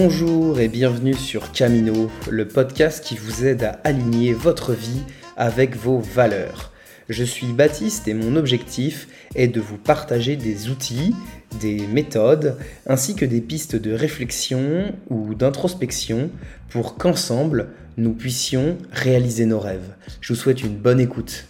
Bonjour 0.00 0.60
et 0.60 0.68
bienvenue 0.68 1.14
sur 1.14 1.50
Camino, 1.50 2.08
le 2.30 2.46
podcast 2.46 3.04
qui 3.04 3.16
vous 3.16 3.44
aide 3.44 3.64
à 3.64 3.80
aligner 3.82 4.32
votre 4.32 4.72
vie 4.72 5.02
avec 5.36 5.74
vos 5.74 5.98
valeurs. 5.98 6.70
Je 7.08 7.24
suis 7.24 7.48
Baptiste 7.48 8.06
et 8.06 8.14
mon 8.14 8.36
objectif 8.36 9.08
est 9.34 9.48
de 9.48 9.60
vous 9.60 9.76
partager 9.76 10.36
des 10.36 10.68
outils, 10.68 11.16
des 11.60 11.84
méthodes, 11.88 12.56
ainsi 12.86 13.16
que 13.16 13.24
des 13.24 13.40
pistes 13.40 13.74
de 13.74 13.92
réflexion 13.92 14.94
ou 15.10 15.34
d'introspection 15.34 16.30
pour 16.68 16.96
qu'ensemble, 16.96 17.70
nous 17.96 18.12
puissions 18.12 18.78
réaliser 18.92 19.46
nos 19.46 19.58
rêves. 19.58 19.96
Je 20.20 20.32
vous 20.32 20.38
souhaite 20.38 20.62
une 20.62 20.76
bonne 20.76 21.00
écoute. 21.00 21.47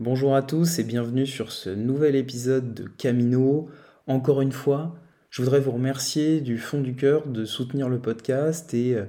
Bonjour 0.00 0.34
à 0.34 0.42
tous 0.42 0.80
et 0.80 0.82
bienvenue 0.82 1.24
sur 1.24 1.52
ce 1.52 1.70
nouvel 1.70 2.16
épisode 2.16 2.74
de 2.74 2.88
Camino. 2.98 3.68
Encore 4.08 4.40
une 4.40 4.50
fois, 4.50 4.96
je 5.30 5.40
voudrais 5.40 5.60
vous 5.60 5.70
remercier 5.70 6.40
du 6.40 6.58
fond 6.58 6.80
du 6.80 6.96
cœur 6.96 7.28
de 7.28 7.44
soutenir 7.44 7.88
le 7.88 8.00
podcast 8.00 8.74
et, 8.74 8.96
euh, 8.96 9.04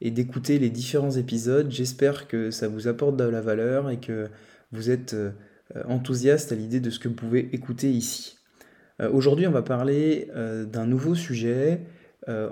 d'écouter 0.00 0.58
les 0.58 0.70
différents 0.70 1.10
épisodes. 1.10 1.70
J'espère 1.70 2.26
que 2.26 2.50
ça 2.50 2.68
vous 2.68 2.88
apporte 2.88 3.18
de 3.18 3.24
la 3.24 3.42
valeur 3.42 3.90
et 3.90 4.00
que 4.00 4.30
vous 4.72 4.88
êtes 4.88 5.12
euh, 5.12 5.32
enthousiaste 5.84 6.52
à 6.52 6.54
l'idée 6.54 6.80
de 6.80 6.88
ce 6.88 6.98
que 6.98 7.08
vous 7.08 7.14
pouvez 7.14 7.50
écouter 7.52 7.90
ici. 7.90 8.38
Euh, 9.02 9.10
aujourd'hui, 9.12 9.46
on 9.46 9.52
va 9.52 9.60
parler 9.60 10.30
d'un 10.72 10.86
nouveau 10.86 11.14
sujet. 11.14 11.82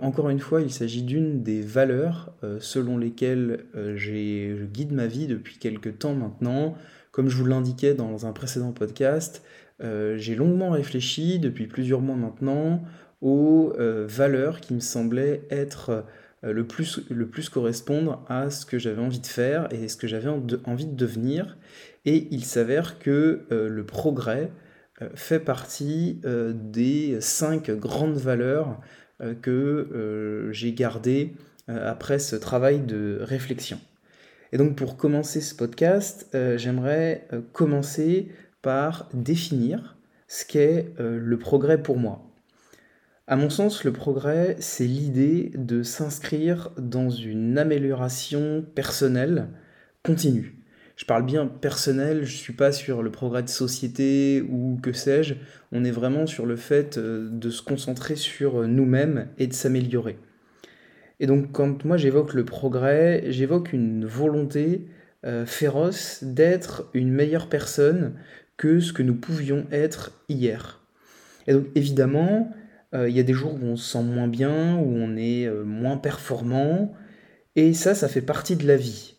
encore 0.02 0.28
une 0.28 0.40
fois, 0.40 0.60
il 0.60 0.70
s'agit 0.70 1.04
d'une 1.04 1.42
des 1.42 1.62
valeurs 1.62 2.34
selon 2.60 2.98
lesquelles 2.98 3.64
je 3.74 4.64
guide 4.66 4.92
ma 4.92 5.06
vie 5.06 5.26
depuis 5.26 5.56
quelques 5.56 5.98
temps 6.00 6.14
maintenant. 6.14 6.76
Comme 7.18 7.30
je 7.30 7.36
vous 7.36 7.46
l'indiquais 7.46 7.94
dans 7.94 8.26
un 8.26 8.32
précédent 8.32 8.70
podcast, 8.70 9.42
euh, 9.82 10.16
j'ai 10.18 10.36
longuement 10.36 10.70
réfléchi 10.70 11.40
depuis 11.40 11.66
plusieurs 11.66 12.00
mois 12.00 12.14
maintenant 12.14 12.84
aux 13.22 13.72
euh, 13.76 14.06
valeurs 14.08 14.60
qui 14.60 14.72
me 14.72 14.78
semblaient 14.78 15.42
être 15.50 16.04
euh, 16.44 16.52
le, 16.52 16.64
plus, 16.64 17.00
le 17.10 17.28
correspondre 17.50 18.24
à 18.28 18.50
ce 18.50 18.64
que 18.64 18.78
j'avais 18.78 19.02
envie 19.02 19.18
de 19.18 19.26
faire 19.26 19.66
et 19.72 19.88
ce 19.88 19.96
que 19.96 20.06
j'avais 20.06 20.28
envie 20.28 20.86
de 20.86 20.94
devenir. 20.94 21.58
Et 22.04 22.28
il 22.30 22.44
s'avère 22.44 23.00
que 23.00 23.46
le 23.50 23.84
progrès 23.84 24.52
fait 25.16 25.40
partie 25.40 26.20
des 26.54 27.20
cinq 27.20 27.72
grandes 27.72 28.16
valeurs 28.16 28.80
que 29.42 30.48
j'ai 30.52 30.72
gardées 30.72 31.34
après 31.66 32.20
ce 32.20 32.36
travail 32.36 32.78
de 32.78 33.18
réflexion. 33.22 33.80
Et 34.52 34.56
donc 34.58 34.76
pour 34.76 34.96
commencer 34.96 35.40
ce 35.40 35.54
podcast, 35.54 36.28
euh, 36.34 36.56
j'aimerais 36.56 37.26
euh, 37.32 37.40
commencer 37.52 38.28
par 38.62 39.08
définir 39.12 39.98
ce 40.26 40.44
qu'est 40.44 40.92
euh, 41.00 41.18
le 41.20 41.38
progrès 41.38 41.82
pour 41.82 41.98
moi. 41.98 42.24
À 43.26 43.36
mon 43.36 43.50
sens, 43.50 43.84
le 43.84 43.92
progrès, 43.92 44.56
c'est 44.58 44.86
l'idée 44.86 45.52
de 45.54 45.82
s'inscrire 45.82 46.70
dans 46.78 47.10
une 47.10 47.58
amélioration 47.58 48.64
personnelle 48.74 49.48
continue. 50.02 50.54
Je 50.96 51.04
parle 51.04 51.26
bien 51.26 51.46
personnel, 51.46 52.24
je 52.24 52.32
ne 52.32 52.38
suis 52.38 52.54
pas 52.54 52.72
sur 52.72 53.02
le 53.02 53.10
progrès 53.10 53.42
de 53.42 53.50
société 53.50 54.42
ou 54.48 54.80
que 54.82 54.92
sais-je, 54.94 55.34
on 55.72 55.84
est 55.84 55.90
vraiment 55.90 56.26
sur 56.26 56.46
le 56.46 56.56
fait 56.56 56.98
de 56.98 57.50
se 57.50 57.62
concentrer 57.62 58.16
sur 58.16 58.66
nous-mêmes 58.66 59.28
et 59.38 59.46
de 59.46 59.52
s'améliorer. 59.52 60.18
Et 61.20 61.26
donc 61.26 61.52
quand 61.52 61.84
moi 61.84 61.96
j'évoque 61.96 62.34
le 62.34 62.44
progrès, 62.44 63.24
j'évoque 63.28 63.72
une 63.72 64.04
volonté 64.04 64.86
euh, 65.26 65.46
féroce 65.46 66.22
d'être 66.22 66.88
une 66.94 67.10
meilleure 67.10 67.48
personne 67.48 68.14
que 68.56 68.78
ce 68.78 68.92
que 68.92 69.02
nous 69.02 69.16
pouvions 69.16 69.66
être 69.72 70.12
hier. 70.28 70.80
Et 71.48 71.54
donc 71.54 71.66
évidemment, 71.74 72.52
euh, 72.94 73.08
il 73.08 73.16
y 73.16 73.20
a 73.20 73.24
des 73.24 73.32
jours 73.32 73.54
où 73.54 73.64
on 73.64 73.76
se 73.76 73.92
sent 73.92 74.04
moins 74.04 74.28
bien, 74.28 74.76
où 74.76 74.86
on 74.86 75.16
est 75.16 75.46
euh, 75.46 75.64
moins 75.64 75.96
performant, 75.96 76.92
et 77.56 77.74
ça, 77.74 77.96
ça 77.96 78.06
fait 78.06 78.22
partie 78.22 78.54
de 78.54 78.66
la 78.66 78.76
vie. 78.76 79.16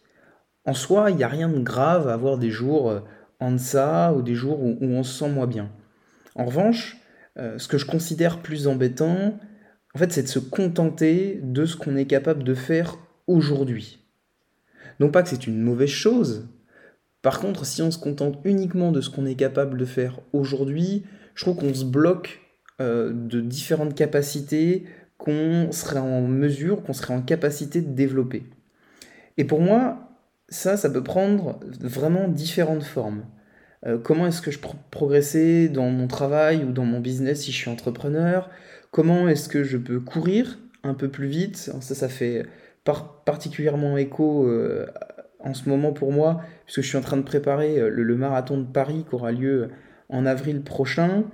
En 0.66 0.74
soi, 0.74 1.12
il 1.12 1.18
n'y 1.18 1.24
a 1.24 1.28
rien 1.28 1.50
de 1.50 1.60
grave 1.60 2.08
à 2.08 2.14
avoir 2.14 2.38
des 2.38 2.52
jours 2.52 3.02
en 3.40 3.52
deçà 3.52 4.14
ou 4.14 4.22
des 4.22 4.36
jours 4.36 4.62
où, 4.62 4.78
où, 4.80 4.86
on 4.86 5.04
se 5.04 5.20
sent 5.20 5.30
moins 5.30 5.48
bien. 5.48 5.70
En 6.36 6.46
revanche, 6.46 6.98
ce 7.36 7.68
que 7.68 7.78
je 7.78 7.86
considère 7.86 8.40
plus 8.40 8.68
embêtant, 8.68 9.38
en 9.96 10.00
fait, 10.00 10.12
c'est 10.12 10.24
de 10.24 10.28
se 10.28 10.40
contenter 10.40 11.40
de 11.42 11.66
ce 11.66 11.76
qu'on 11.76 11.96
est 11.96 12.06
capable 12.06 12.44
de 12.44 12.54
faire 12.54 12.98
aujourd'hui. 13.28 14.00
Non 15.00 15.10
pas 15.10 15.24
que 15.24 15.30
c'est 15.30 15.48
une 15.48 15.62
mauvaise 15.62 15.90
chose. 15.90 16.48
Par 17.22 17.40
contre, 17.40 17.66
si 17.66 17.82
on 17.82 17.92
se 17.92 17.98
contente 17.98 18.40
uniquement 18.44 18.92
de 18.92 19.02
ce 19.02 19.10
qu'on 19.10 19.26
est 19.26 19.36
capable 19.36 19.78
de 19.78 19.86
faire 19.86 20.20
aujourd'hui, 20.34 21.04
je 21.36 21.44
trouve 21.44 21.58
qu'on 21.58 21.74
se 21.74 21.86
bloque 21.86 22.42
euh, 22.82 23.12
de 23.14 23.42
différentes 23.42 23.96
capacités 23.96 24.86
qu'on 25.18 25.72
serait 25.72 26.00
en 26.00 26.22
mesure, 26.22 26.82
qu'on 26.84 26.94
serait 26.94 27.14
en 27.14 27.22
capacité 27.22 27.82
de 27.82 27.92
développer. 27.92 28.46
Et 29.38 29.44
pour 29.44 29.60
moi, 29.60 30.10
ça, 30.48 30.78
ça 30.78 30.90
peut 30.90 31.04
prendre 31.04 31.60
vraiment 31.82 32.28
différentes 32.28 32.84
formes. 32.84 33.24
Euh, 33.86 33.98
comment 33.98 34.28
est-ce 34.28 34.42
que 34.42 34.52
je 34.52 34.60
peux 34.60 34.68
progresser 34.92 35.70
dans 35.70 35.90
mon 35.90 36.08
travail 36.08 36.64
ou 36.64 36.72
dans 36.72 36.86
mon 36.86 37.00
business 37.00 37.44
si 37.44 37.52
je 37.52 37.58
suis 37.58 37.70
entrepreneur? 37.70 38.50
Comment 38.92 39.28
est-ce 39.30 39.48
que 39.48 39.64
je 39.64 39.78
peux 39.78 40.00
courir 40.00 40.60
un 40.84 40.94
peu 40.94 41.10
plus 41.10 41.28
vite? 41.28 41.58
Ça, 41.58 41.96
ça 41.96 42.10
fait 42.10 42.46
particulièrement 43.26 43.98
écho 43.98 44.48
euh, 44.48 44.88
en 45.40 45.54
ce 45.54 45.70
moment 45.70 45.94
pour 45.94 46.12
moi, 46.12 46.42
puisque 46.66 46.82
je 46.82 46.88
suis 46.88 46.98
en 46.98 47.02
train 47.02 47.18
de 47.18 47.24
préparer 47.24 47.80
euh, 47.80 47.90
le, 47.90 48.16
marathon 48.16 48.58
de 48.58 48.66
Paris 48.66 49.06
qui 49.08 49.16
aura 49.16 49.32
lieu 49.32 49.70
en 50.10 50.26
avril 50.26 50.62
prochain. 50.62 51.26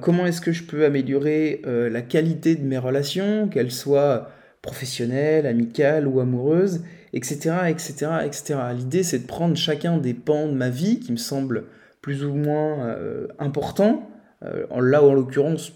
Comment 0.00 0.24
est-ce 0.24 0.40
que 0.40 0.52
je 0.52 0.62
peux 0.62 0.86
améliorer 0.86 1.60
la 1.66 2.00
qualité 2.00 2.56
de 2.56 2.64
mes 2.64 2.78
relations, 2.78 3.46
qu'elles 3.48 3.70
soient 3.70 4.30
professionnelles, 4.62 5.46
amicales 5.46 6.06
ou 6.08 6.20
amoureuses, 6.20 6.82
etc. 7.16 7.56
etc., 7.68 8.06
etc. 8.24 8.54
L'idée, 8.76 9.02
c'est 9.02 9.20
de 9.20 9.26
prendre 9.26 9.56
chacun 9.56 9.98
des 9.98 10.14
pans 10.14 10.46
de 10.46 10.54
ma 10.54 10.70
vie 10.70 11.00
qui 11.00 11.10
me 11.10 11.16
semblent 11.16 11.64
plus 12.00 12.24
ou 12.24 12.34
moins 12.34 12.96
importants. 13.40 14.08
là, 14.42 15.02
en 15.02 15.12
l'occurrence, 15.12 15.72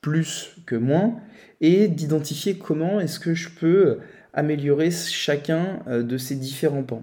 plus 0.00 0.56
que 0.66 0.74
moins, 0.74 1.20
et 1.60 1.88
d'identifier 1.88 2.56
comment 2.56 3.00
est-ce 3.00 3.20
que 3.20 3.34
je 3.34 3.50
peux 3.50 3.98
améliorer 4.32 4.90
chacun 4.90 5.82
euh, 5.88 6.02
de 6.02 6.16
ces 6.16 6.36
différents 6.36 6.82
pans. 6.82 7.02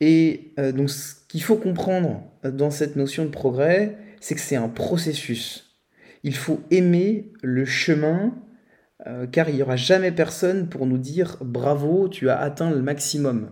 Et 0.00 0.52
euh, 0.58 0.72
donc 0.72 0.90
ce 0.90 1.14
qu'il 1.28 1.42
faut 1.42 1.56
comprendre 1.56 2.22
dans 2.44 2.70
cette 2.70 2.96
notion 2.96 3.24
de 3.24 3.30
progrès, 3.30 3.96
c'est 4.20 4.34
que 4.34 4.40
c'est 4.40 4.56
un 4.56 4.68
processus. 4.68 5.76
Il 6.22 6.36
faut 6.36 6.60
aimer 6.70 7.32
le 7.42 7.64
chemin, 7.64 8.34
euh, 9.06 9.26
car 9.26 9.48
il 9.48 9.56
n'y 9.56 9.62
aura 9.62 9.76
jamais 9.76 10.12
personne 10.12 10.68
pour 10.68 10.86
nous 10.86 10.98
dire 10.98 11.36
bravo, 11.40 12.08
tu 12.08 12.30
as 12.30 12.38
atteint 12.38 12.70
le 12.70 12.82
maximum. 12.82 13.50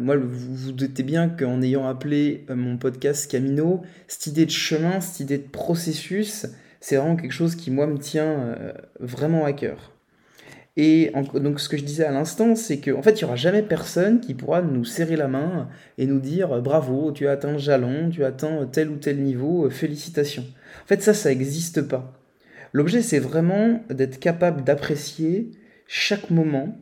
moi, 0.00 0.16
vous 0.16 0.54
vous 0.56 0.72
doutez 0.72 1.02
bien 1.02 1.28
qu'en 1.28 1.60
ayant 1.60 1.86
appelé 1.86 2.46
mon 2.48 2.78
podcast 2.78 3.30
Camino, 3.30 3.82
cette 4.08 4.26
idée 4.26 4.46
de 4.46 4.50
chemin, 4.50 5.00
cette 5.00 5.20
idée 5.20 5.38
de 5.38 5.48
processus, 5.48 6.46
c'est 6.86 6.94
vraiment 6.94 7.16
quelque 7.16 7.32
chose 7.32 7.56
qui, 7.56 7.72
moi, 7.72 7.88
me 7.88 7.98
tient 7.98 8.38
euh, 8.38 8.72
vraiment 9.00 9.44
à 9.44 9.52
cœur. 9.52 9.90
Et 10.76 11.10
donc, 11.34 11.58
ce 11.58 11.68
que 11.68 11.76
je 11.76 11.84
disais 11.84 12.04
à 12.04 12.12
l'instant, 12.12 12.54
c'est 12.54 12.78
qu'en 12.78 12.98
en 12.98 13.02
fait, 13.02 13.12
il 13.12 13.24
n'y 13.24 13.24
aura 13.24 13.34
jamais 13.34 13.62
personne 13.62 14.20
qui 14.20 14.34
pourra 14.34 14.62
nous 14.62 14.84
serrer 14.84 15.16
la 15.16 15.26
main 15.26 15.68
et 15.98 16.06
nous 16.06 16.20
dire 16.20 16.62
bravo, 16.62 17.10
tu 17.10 17.26
as 17.26 17.32
atteint 17.32 17.50
le 17.52 17.58
jalon, 17.58 18.10
tu 18.10 18.22
as 18.22 18.28
atteint 18.28 18.68
tel 18.70 18.90
ou 18.90 18.96
tel 18.98 19.20
niveau, 19.20 19.66
euh, 19.66 19.70
félicitations. 19.70 20.44
En 20.84 20.86
fait, 20.86 21.02
ça, 21.02 21.12
ça 21.12 21.30
n'existe 21.30 21.82
pas. 21.82 22.12
L'objet, 22.76 23.00
c'est 23.00 23.20
vraiment 23.20 23.80
d'être 23.88 24.20
capable 24.20 24.62
d'apprécier 24.62 25.52
chaque 25.86 26.28
moment 26.28 26.76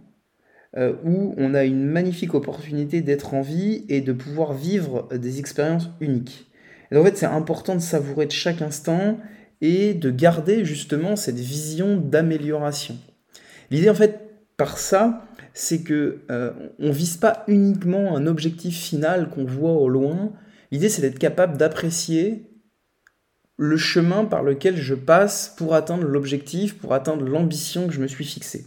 euh, 0.76 0.94
où 1.04 1.36
on 1.36 1.54
a 1.54 1.62
une 1.62 1.84
magnifique 1.84 2.34
opportunité 2.34 3.00
d'être 3.00 3.32
en 3.32 3.42
vie 3.42 3.84
et 3.88 4.00
de 4.00 4.12
pouvoir 4.12 4.54
vivre 4.54 5.08
des 5.16 5.38
expériences 5.38 5.90
uniques. 6.00 6.50
Et 6.90 6.96
en 6.96 7.04
fait, 7.04 7.16
c'est 7.16 7.26
important 7.26 7.76
de 7.76 7.80
savourer 7.80 8.26
de 8.26 8.32
chaque 8.32 8.60
instant 8.60 9.20
et 9.60 9.94
de 9.94 10.10
garder 10.10 10.64
justement 10.64 11.14
cette 11.14 11.38
vision 11.38 11.96
d'amélioration. 11.96 12.96
L'idée 13.70 13.88
en 13.88 13.94
fait 13.94 14.18
par 14.56 14.78
ça, 14.78 15.24
c'est 15.52 15.82
que 15.82 16.22
euh, 16.28 16.50
on 16.80 16.90
vise 16.90 17.18
pas 17.18 17.44
uniquement 17.46 18.16
un 18.16 18.26
objectif 18.26 18.76
final 18.76 19.30
qu'on 19.30 19.44
voit 19.44 19.74
au 19.74 19.88
loin. 19.88 20.32
L'idée 20.72 20.88
c'est 20.88 21.02
d'être 21.02 21.20
capable 21.20 21.56
d'apprécier 21.56 22.50
le 23.56 23.76
chemin 23.76 24.24
par 24.24 24.42
lequel 24.42 24.76
je 24.76 24.94
passe 24.94 25.54
pour 25.56 25.74
atteindre 25.74 26.04
l'objectif, 26.04 26.76
pour 26.78 26.92
atteindre 26.92 27.24
l'ambition 27.24 27.86
que 27.86 27.92
je 27.92 28.00
me 28.00 28.06
suis 28.06 28.24
fixée. 28.24 28.66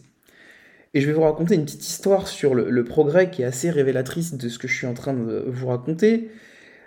Et 0.94 1.01
je 1.01 1.07
vais 1.07 1.13
vous 1.13 1.22
raconter 1.22 1.56
une 1.56 1.66
petite 1.66 1.88
histoire 1.88 2.28
sur 2.28 2.56
le, 2.56 2.84
progrès 2.84 3.30
qui 3.30 3.42
est 3.42 3.45
assez 3.45 3.69
révélatrice 3.69 4.36
de 4.36 4.50
ce 4.50 4.57
que 4.57 4.68
je 4.68 4.75
suis 4.75 4.88
en 4.88 4.94
train 4.94 5.13
de 5.13 5.44
vous 5.48 5.68
raconter. 5.68 6.31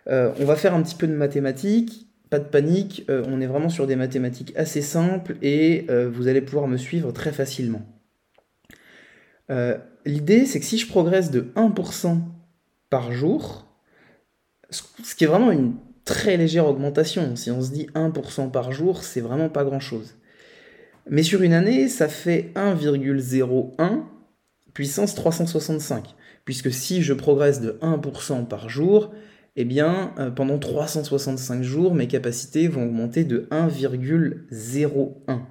Euh, 0.09 0.33
on 0.41 0.45
va 0.47 0.57
faire 0.57 0.75
un 0.75 0.83
petit 0.83 0.95
peu 0.95 1.07
de 1.07 1.15
mathématiques 1.15 2.07
pas 2.31 2.39
de 2.39 2.45
panique, 2.45 3.05
euh, 3.11 3.25
on 3.27 3.41
est 3.41 3.47
vraiment 3.49 3.69
sur 3.69 3.89
des 3.89 3.97
mathématiques 3.97 4.53
assez 4.55 4.83
simples 4.83 5.37
et 5.43 5.87
euh, 5.91 6.09
vous 6.09 6.29
allez 6.29 6.41
pouvoir 6.41 6.69
me 6.69 6.77
suivre 6.77 7.11
très 7.11 7.33
facilement. 7.33 7.83
L'idée, 10.07 10.47
c'est 10.47 10.61
que 10.61 10.65
si 10.65 10.79
je 10.79 10.87
progresse 10.87 11.33
de 11.33 11.51
1% 11.57 12.21
par 12.89 13.11
jour, 13.11 13.67
ce 14.71 15.17
qui 15.17 15.25
est 15.25 15.27
vraiment 15.27 15.51
une 15.51 15.75
très 16.11 16.37
légère 16.37 16.67
augmentation. 16.67 17.37
Si 17.37 17.53
on 17.53 17.63
se 17.63 17.71
dit 17.71 17.87
1% 17.95 18.51
par 18.51 18.73
jour, 18.73 19.05
c'est 19.05 19.21
vraiment 19.21 19.49
pas 19.49 19.63
grand-chose. 19.63 20.17
Mais 21.09 21.23
sur 21.23 21.43
une 21.43 21.53
année, 21.53 21.87
ça 21.87 22.09
fait 22.09 22.51
1,01 22.57 24.03
puissance 24.75 25.15
365. 25.15 26.17
Puisque 26.45 26.73
si 26.73 27.03
je 27.03 27.13
progresse 27.13 27.61
de 27.61 27.79
1% 27.81 28.49
par 28.49 28.69
jour, 28.69 29.13
eh 29.55 29.65
bien, 29.65 30.13
euh, 30.19 30.33
pendant 30.33 30.59
365 30.59 31.63
jours, 31.63 31.95
mes 31.95 32.09
capacités 32.09 32.67
vont 32.67 32.87
augmenter 32.87 33.23
de 33.23 33.47
1,01. 33.53 35.43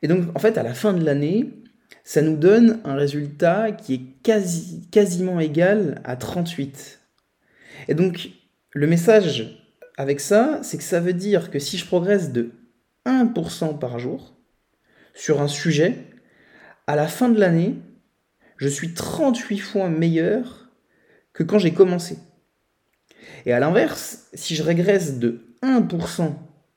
Et 0.00 0.08
donc, 0.08 0.34
en 0.34 0.38
fait, 0.38 0.56
à 0.56 0.62
la 0.62 0.72
fin 0.72 0.94
de 0.94 1.04
l'année, 1.04 1.62
ça 2.04 2.22
nous 2.22 2.38
donne 2.38 2.80
un 2.84 2.94
résultat 2.94 3.72
qui 3.72 3.94
est 3.94 4.22
quasi, 4.22 4.88
quasiment 4.90 5.40
égal 5.40 6.00
à 6.04 6.16
38. 6.16 7.00
Et 7.88 7.94
donc, 7.94 8.30
le 8.72 8.86
message 8.86 9.63
avec 9.96 10.20
ça, 10.20 10.60
c'est 10.62 10.78
que 10.78 10.84
ça 10.84 11.00
veut 11.00 11.12
dire 11.12 11.50
que 11.50 11.58
si 11.58 11.78
je 11.78 11.86
progresse 11.86 12.32
de 12.32 12.52
1% 13.06 13.78
par 13.78 13.98
jour 13.98 14.36
sur 15.14 15.40
un 15.40 15.48
sujet, 15.48 15.96
à 16.86 16.96
la 16.96 17.06
fin 17.06 17.28
de 17.28 17.38
l'année, 17.38 17.76
je 18.56 18.68
suis 18.68 18.94
38 18.94 19.58
fois 19.58 19.88
meilleur 19.88 20.70
que 21.32 21.42
quand 21.42 21.58
j'ai 21.58 21.72
commencé. 21.72 22.18
Et 23.46 23.52
à 23.52 23.60
l'inverse, 23.60 24.28
si 24.34 24.54
je 24.54 24.62
régresse 24.62 25.18
de 25.18 25.56
1% 25.62 26.32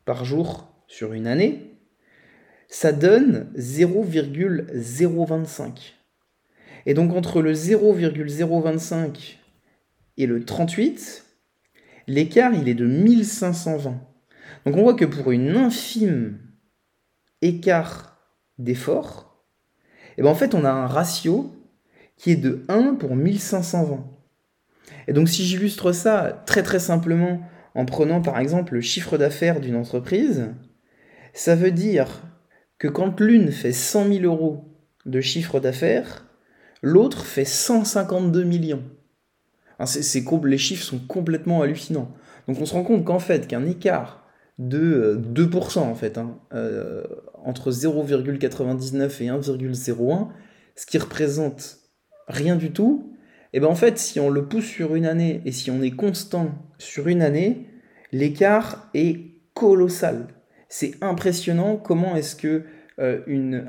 par 0.05 0.25
jour 0.25 0.73
sur 0.87 1.13
une 1.13 1.27
année, 1.27 1.77
ça 2.69 2.91
donne 2.91 3.49
0,025. 3.55 5.95
Et 6.85 6.93
donc 6.93 7.13
entre 7.13 7.41
le 7.41 7.53
0,025 7.53 9.39
et 10.17 10.25
le 10.25 10.43
38, 10.43 11.26
l'écart 12.07 12.53
il 12.53 12.67
est 12.69 12.73
de 12.73 12.85
1520. 12.85 14.01
Donc 14.65 14.75
on 14.75 14.83
voit 14.83 14.95
que 14.95 15.05
pour 15.05 15.31
une 15.31 15.55
infime 15.55 16.39
écart 17.41 18.17
d'effort, 18.57 19.45
eh 20.17 20.23
ben 20.23 20.29
en 20.29 20.35
fait 20.35 20.55
on 20.55 20.65
a 20.65 20.71
un 20.71 20.87
ratio 20.87 21.53
qui 22.15 22.31
est 22.31 22.37
de 22.37 22.65
1 22.67 22.95
pour 22.95 23.15
1520. 23.15 24.05
Et 25.07 25.13
donc 25.13 25.29
si 25.29 25.45
j'illustre 25.45 25.91
ça 25.91 26.43
très 26.45 26.63
très 26.63 26.79
simplement 26.79 27.41
en 27.75 27.85
prenant 27.85 28.21
par 28.21 28.39
exemple 28.39 28.73
le 28.73 28.81
chiffre 28.81 29.17
d'affaires 29.17 29.59
d'une 29.59 29.75
entreprise, 29.75 30.49
ça 31.33 31.55
veut 31.55 31.71
dire 31.71 32.23
que 32.79 32.87
quand 32.87 33.19
l'une 33.19 33.51
fait 33.51 33.71
100 33.71 34.07
000 34.07 34.23
euros 34.23 34.65
de 35.05 35.21
chiffre 35.21 35.59
d'affaires, 35.59 36.25
l'autre 36.81 37.25
fait 37.25 37.45
152 37.45 38.43
millions. 38.43 38.83
C'est, 39.85 40.23
les 40.45 40.57
chiffres 40.57 40.83
sont 40.83 40.99
complètement 40.99 41.61
hallucinants. 41.61 42.11
Donc 42.47 42.59
on 42.59 42.65
se 42.65 42.73
rend 42.73 42.83
compte 42.83 43.05
qu'en 43.05 43.19
fait, 43.19 43.47
qu'un 43.47 43.65
écart 43.65 44.25
de 44.57 45.21
2% 45.33 45.77
euh, 45.77 45.81
en 45.81 45.95
fait, 45.95 46.17
hein, 46.17 46.39
euh, 46.53 47.03
entre 47.45 47.71
0,99 47.71 49.23
et 49.23 49.27
1,01, 49.27 50.27
ce 50.75 50.85
qui 50.85 50.97
représente 50.97 51.77
rien 52.27 52.55
du 52.55 52.71
tout, 52.71 53.13
et 53.53 53.57
eh 53.57 53.59
ben 53.61 53.67
en 53.67 53.75
fait, 53.75 53.97
si 53.97 54.19
on 54.19 54.29
le 54.29 54.45
pousse 54.45 54.65
sur 54.65 54.95
une 54.95 55.05
année 55.05 55.41
et 55.45 55.53
si 55.53 55.71
on 55.71 55.81
est 55.81 55.91
constant 55.91 56.49
sur 56.77 57.07
une 57.07 57.21
année, 57.21 57.65
l'écart 58.11 58.89
est 58.93 59.21
colossal 59.53 60.27
c'est 60.69 60.95
impressionnant 61.01 61.77
comment 61.77 62.15
est-ce 62.15 62.35
que 62.35 62.63
euh, 62.99 63.21
une, 63.27 63.65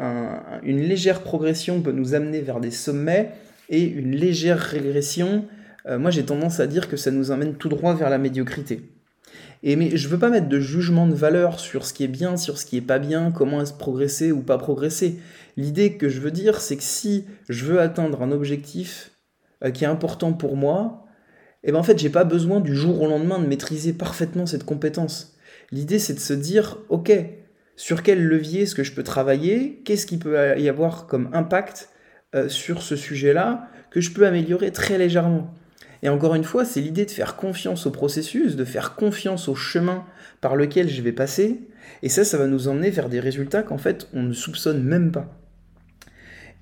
légère 0.64 1.22
progression 1.22 1.80
peut 1.82 1.92
nous 1.92 2.14
amener 2.14 2.40
vers 2.40 2.60
des 2.60 2.70
sommets 2.70 3.30
et 3.68 3.84
une 3.84 4.16
légère 4.16 4.58
régression, 4.58 5.44
euh, 5.88 5.98
moi 5.98 6.10
j'ai 6.10 6.24
tendance 6.24 6.60
à 6.60 6.66
dire 6.66 6.88
que 6.88 6.96
ça 6.96 7.10
nous 7.10 7.30
amène 7.30 7.54
tout 7.54 7.68
droit 7.68 7.94
vers 7.94 8.10
la 8.10 8.18
médiocrité. 8.18 8.90
Et 9.62 9.76
mais 9.76 9.96
je 9.96 10.08
veux 10.08 10.18
pas 10.18 10.30
mettre 10.30 10.48
de 10.48 10.60
jugement 10.60 11.06
de 11.06 11.14
valeur 11.14 11.58
sur 11.58 11.84
ce 11.84 11.92
qui 11.92 12.04
est 12.04 12.08
bien, 12.08 12.36
sur 12.36 12.58
ce 12.58 12.66
qui 12.66 12.76
est 12.76 12.82
pas 12.82 12.98
bien, 12.98 13.32
comment 13.32 13.60
est-ce 13.60 13.72
progresser 13.72 14.30
ou 14.32 14.40
pas 14.40 14.58
progresser. 14.58 15.18
L'idée 15.56 15.96
que 15.96 16.08
je 16.08 16.20
veux 16.20 16.30
dire, 16.30 16.60
c'est 16.60 16.76
que 16.76 16.82
si 16.82 17.24
je 17.48 17.64
veux 17.64 17.80
atteindre 17.80 18.22
un 18.22 18.30
objectif 18.30 19.10
euh, 19.64 19.70
qui 19.70 19.84
est 19.84 19.88
important 19.88 20.32
pour 20.32 20.56
moi, 20.56 21.04
et 21.64 21.70
eh 21.70 21.72
ben 21.72 21.78
en 21.80 21.82
fait, 21.82 21.98
j'ai 21.98 22.10
pas 22.10 22.22
besoin 22.22 22.60
du 22.60 22.76
jour 22.76 23.02
au 23.02 23.08
lendemain 23.08 23.40
de 23.40 23.46
maîtriser 23.46 23.92
parfaitement 23.92 24.46
cette 24.46 24.62
compétence. 24.62 25.36
L'idée, 25.72 25.98
c'est 25.98 26.14
de 26.14 26.20
se 26.20 26.32
dire, 26.32 26.78
ok, 26.88 27.10
sur 27.74 28.04
quel 28.04 28.24
levier 28.24 28.62
est-ce 28.62 28.76
que 28.76 28.84
je 28.84 28.92
peux 28.92 29.02
travailler? 29.02 29.82
Qu'est-ce 29.84 30.06
qui 30.06 30.18
peut 30.18 30.56
y 30.56 30.68
avoir 30.68 31.08
comme 31.08 31.30
impact 31.32 31.90
euh, 32.36 32.48
sur 32.48 32.82
ce 32.82 32.94
sujet-là 32.94 33.68
que 33.90 34.00
je 34.00 34.12
peux 34.12 34.24
améliorer 34.24 34.70
très 34.70 34.98
légèrement? 34.98 35.52
Et 36.02 36.08
encore 36.08 36.34
une 36.34 36.44
fois, 36.44 36.64
c'est 36.64 36.80
l'idée 36.80 37.04
de 37.04 37.10
faire 37.10 37.36
confiance 37.36 37.86
au 37.86 37.90
processus, 37.90 38.56
de 38.56 38.64
faire 38.64 38.94
confiance 38.94 39.48
au 39.48 39.54
chemin 39.54 40.04
par 40.40 40.56
lequel 40.56 40.88
je 40.88 41.02
vais 41.02 41.12
passer. 41.12 41.60
Et 42.02 42.08
ça, 42.08 42.24
ça 42.24 42.38
va 42.38 42.46
nous 42.46 42.68
emmener 42.68 42.90
vers 42.90 43.08
des 43.08 43.20
résultats 43.20 43.62
qu'en 43.62 43.78
fait, 43.78 44.08
on 44.12 44.22
ne 44.22 44.32
soupçonne 44.32 44.82
même 44.82 45.10
pas. 45.10 45.34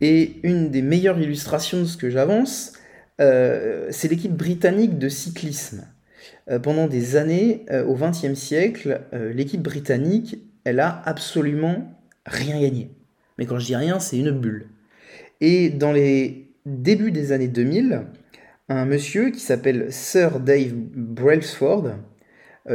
Et 0.01 0.37
une 0.43 0.71
des 0.71 0.83
meilleures 0.83 1.19
illustrations 1.21 1.81
de 1.81 1.87
ce 1.87 1.97
que 1.97 2.11
j'avance, 2.11 2.73
euh, 3.21 3.89
c'est 3.91 4.09
l'équipe 4.09 4.35
britannique 4.35 4.99
de 4.99 5.09
cyclisme. 5.09 5.87
Euh, 6.51 6.59
pendant 6.59 6.87
des 6.87 7.17
années, 7.17 7.65
euh, 7.71 7.85
au 7.85 7.95
XXe 7.95 8.35
siècle, 8.35 9.01
l'équipe 9.13 9.63
britannique, 9.63 10.39
elle 10.65 10.81
a 10.81 11.03
absolument 11.05 11.93
rien 12.27 12.61
gagné. 12.61 12.91
Mais 13.39 13.47
quand 13.47 13.59
je 13.59 13.67
dis 13.67 13.77
rien, 13.77 14.01
c'est 14.01 14.19
une 14.19 14.33
bulle. 14.33 14.67
Et 15.41 15.71
dans 15.71 15.93
les 15.93 16.51
débuts 16.65 17.13
des 17.13 17.33
années 17.33 17.49
2000, 17.49 18.03
un 18.69 18.85
monsieur 18.85 19.31
qui 19.31 19.41
s'appelle 19.41 19.93
Sir 19.93 20.41
Dave 20.41 20.73
Brailsford, 20.75 21.93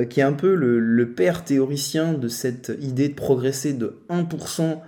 qui 0.10 0.22
est 0.22 0.24
un 0.24 0.34
peu 0.34 0.56
le, 0.56 1.14
père 1.14 1.44
théoricien 1.44 2.14
de 2.14 2.30
cette 2.30 2.72
idée 2.80 3.10
de 3.10 3.14
progresser 3.14 3.74
de 3.74 4.02
1% 4.10 4.80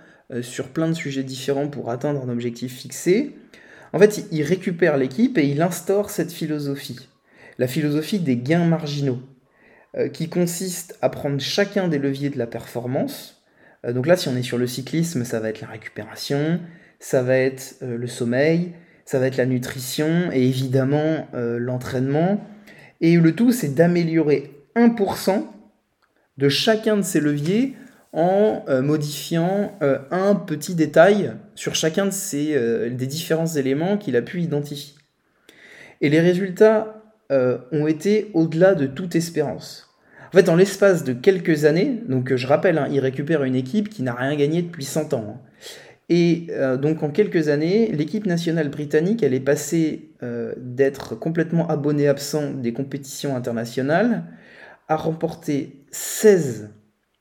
sur 0.42 0.70
plein 0.70 0.88
de 0.88 0.94
sujets 0.94 1.24
différents 1.24 1.68
pour 1.68 1.90
atteindre 1.90 2.24
un 2.24 2.30
objectif 2.30 2.78
fixé, 2.78 3.36
en 3.92 4.00
fait, 4.00 4.26
il 4.32 4.44
récupère 4.44 4.96
l'équipe 4.96 5.38
et 5.38 5.46
il 5.46 5.62
instaure 5.62 6.10
cette 6.10 6.32
philosophie 6.32 7.10
la 7.58 7.68
philosophie 7.68 8.20
des 8.20 8.38
gains 8.38 8.66
marginaux, 8.66 9.22
euh, 9.96 10.10
qui 10.10 10.30
consiste 10.30 10.98
à 11.02 11.10
prendre 11.10 11.40
chacun 11.40 11.88
des 11.88 12.00
leviers 12.00 12.30
de 12.30 12.38
la 12.38 12.48
performance. 12.48 13.44
Euh, 13.86 13.94
donc 13.94 14.08
là, 14.08 14.18
si 14.18 14.28
on 14.28 14.36
est 14.36 14.44
sur 14.44 14.58
le 14.58 14.68
cyclisme, 14.68 15.24
ça 15.24 15.40
va 15.40 15.50
être 15.50 15.62
la 15.62 15.68
récupération, 15.68 16.60
ça 17.00 17.22
va 17.22 17.38
être 17.38 17.78
euh, 17.84 17.98
le 17.98 18.08
sommeil, 18.08 18.74
ça 19.06 19.20
va 19.20 19.28
être 19.28 19.38
la 19.38 19.46
nutrition 19.46 20.32
et 20.32 20.48
évidemment 20.48 21.28
l'entraînement. 21.34 22.44
Et 23.02 23.18
le 23.18 23.36
tout, 23.36 23.52
c'est 23.52 23.76
d'améliorer 23.76 24.52
1% 24.76 25.44
de 26.38 26.50
chacun 26.50 26.98
de 26.98 27.02
ces 27.02 27.20
leviers 27.20 27.76
en 28.14 28.64
modifiant 28.82 29.78
un 30.12 30.36
petit 30.36 30.76
détail 30.76 31.34
sur 31.56 31.76
chacun 31.76 32.06
de 32.06 32.12
ces, 32.12 32.90
des 32.90 33.08
différents 33.08 33.48
éléments 33.48 33.98
qu'il 33.98 34.16
a 34.16 34.22
pu 34.22 34.42
identifier. 34.42 34.96
Et 36.04 36.10
les 36.10 36.20
résultats 36.20 37.04
euh, 37.32 37.58
ont 37.72 37.88
été 37.88 38.30
au-delà 38.34 38.76
de 38.76 38.86
toute 38.86 39.16
espérance. 39.16 39.90
En 40.28 40.38
fait, 40.38 40.50
en 40.50 40.58
l'espace 40.58 41.06
de 41.06 41.14
quelques 41.14 41.64
années, 41.64 42.02
donc 42.10 42.32
euh, 42.32 42.38
je 42.38 42.46
rappelle, 42.46 42.78
hein, 42.78 42.90
il 42.92 43.00
récupère 43.00 43.44
une 43.46 43.56
équipe 43.56 43.88
qui 43.88 44.04
n'a 44.04 44.14
rien 44.14 44.36
gagné 44.36 44.62
depuis 44.62 44.84
100 44.84 45.14
ans. 45.14 45.26
Hein. 45.30 45.40
Et 46.10 46.48
euh, 46.50 46.78
donc 46.78 47.02
en 47.04 47.10
quelques 47.10 47.48
années, 47.48 47.92
l'équipe 47.92 48.26
nationale 48.26 48.70
britannique, 48.70 49.24
elle 49.24 49.34
est 49.34 49.40
passée 49.40 50.10
d'être 50.56 51.16
complètement 51.16 51.68
abonnée 51.68 52.08
absent 52.08 52.52
des 52.52 52.72
compétitions 52.72 53.36
internationales 53.36 54.24
à 54.88 54.96
remporter 54.96 55.86
16 55.92 56.70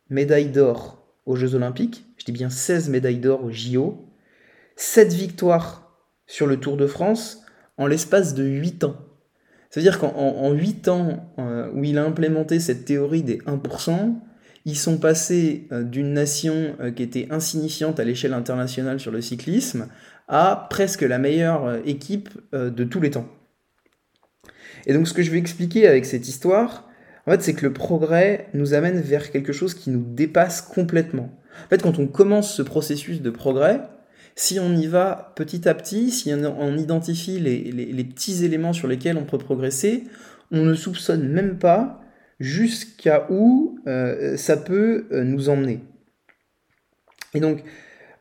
médailles 0.09 0.51
d'or 0.51 1.05
aux 1.27 1.35
Jeux 1.35 1.57
olympiques, 1.57 2.05
je 2.17 2.25
dis 2.25 2.33
bien 2.33 2.49
16 2.49 2.91
médailles 2.91 3.19
d'or 3.19 3.45
aux 3.45 3.51
JO, 3.51 4.09
7 4.77 5.13
victoires 5.13 5.99
sur 6.27 6.47
le 6.47 6.59
Tour 6.59 6.77
de 6.77 6.87
France 6.87 7.45
en 7.79 7.87
l'espace 7.87 8.35
de 8.35 8.45
8 8.45 8.85
ans. 8.85 8.97
C'est-à-dire 9.71 9.99
qu'en 9.99 10.53
8 10.53 10.89
ans 10.89 11.33
euh, 11.39 11.71
où 11.73 11.85
il 11.85 11.97
a 11.99 12.05
implémenté 12.05 12.61
cette 12.61 12.85
théorie 12.85 13.23
des 13.23 13.39
1%, 13.39 14.15
ils 14.65 14.77
sont 14.77 14.99
passés 14.99 15.67
euh, 15.73 15.83
d'une 15.83 16.13
nation 16.13 16.77
euh, 16.81 16.91
qui 16.91 17.03
était 17.03 17.29
insignifiante 17.31 18.01
à 18.01 18.05
l'échelle 18.05 18.35
internationale 18.35 19.01
sur 19.01 19.11
le 19.11 19.21
cyclisme 19.21 19.89
à 20.29 20.67
presque 20.71 21.03
la 21.03 21.19
meilleure 21.19 21.81
équipe 21.85 22.31
de 22.53 22.85
tous 22.85 23.01
les 23.01 23.11
temps. 23.11 23.29
Et 24.87 24.95
donc 24.95 25.07
ce 25.07 25.13
que 25.13 25.23
je 25.23 25.31
vais 25.31 25.37
expliquer 25.37 25.87
avec 25.87 26.07
cette 26.07 26.27
histoire, 26.27 26.89
en 27.27 27.33
fait, 27.33 27.43
c'est 27.43 27.55
que 27.55 27.67
le 27.67 27.73
progrès 27.73 28.49
nous 28.55 28.75
amène 28.75 29.01
vers 29.01 29.31
quelque 29.31 29.53
chose 29.53 29.75
qui 29.75 29.91
nous 29.91 30.05
dépasse 30.05 30.63
complètement. 30.63 31.31
En 31.67 31.69
fait, 31.69 31.83
quand 31.83 31.99
on 31.99 32.07
commence 32.07 32.55
ce 32.55 32.63
processus 32.63 33.21
de 33.21 33.31
progrès, 33.31 33.81
si 34.35 34.59
on 34.59 34.75
y 34.75 34.87
va 34.87 35.33
petit 35.37 35.69
à 35.69 35.75
petit, 35.75 36.11
si 36.11 36.33
on, 36.33 36.77
identifie 36.77 37.39
les, 37.39 38.05
petits 38.05 38.45
éléments 38.45 38.73
sur 38.73 38.89
lesquels 38.89 39.19
on 39.19 39.25
peut 39.25 39.39
progresser, 39.39 40.05
on 40.51 40.65
ne 40.65 40.75
soupçonne 40.75 41.29
même 41.29 41.59
pas 41.59 42.02
jusqu'à 42.43 43.27
où 43.31 43.79
euh, 43.87 44.37
ça 44.37 44.57
peut 44.57 45.07
euh, 45.13 45.23
nous 45.23 45.49
emmener. 45.49 45.81
Et 47.35 47.41
donc, 47.41 47.63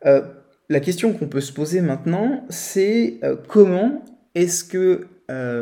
euh, 0.06 0.22
la 0.70 0.80
question 0.80 1.12
qu'on 1.12 1.28
peut 1.28 1.42
se 1.42 1.51
poser 1.51 1.82
maintenant, 1.82 2.46
c'est 2.50 3.20
comment 3.50 4.06
est-ce 4.36 4.63
que 4.63 5.08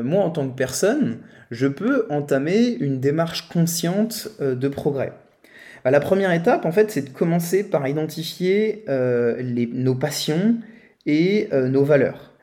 moi 0.04 0.24
en 0.24 0.30
tant 0.30 0.48
que 0.48 0.56
personne, 0.56 1.20
je 1.52 1.68
peux 1.68 2.06
entamer 2.10 2.76
une 2.80 3.00
démarche 3.00 3.50
consciente 3.50 4.30
de 4.40 4.68
progrès? 4.68 5.14
Bah, 5.84 5.90
la 5.90 6.00
première 6.00 6.32
étape, 6.32 6.66
en 6.66 6.72
fait, 6.72 6.92
c'est 6.92 7.02
de 7.02 7.10
commencer 7.10 7.64
par 7.64 7.88
identifier 7.88 8.86
nos 8.88 9.96
passions 9.96 10.58
et 11.08 11.50
nos 11.52 11.84
valeurs. 11.84 12.34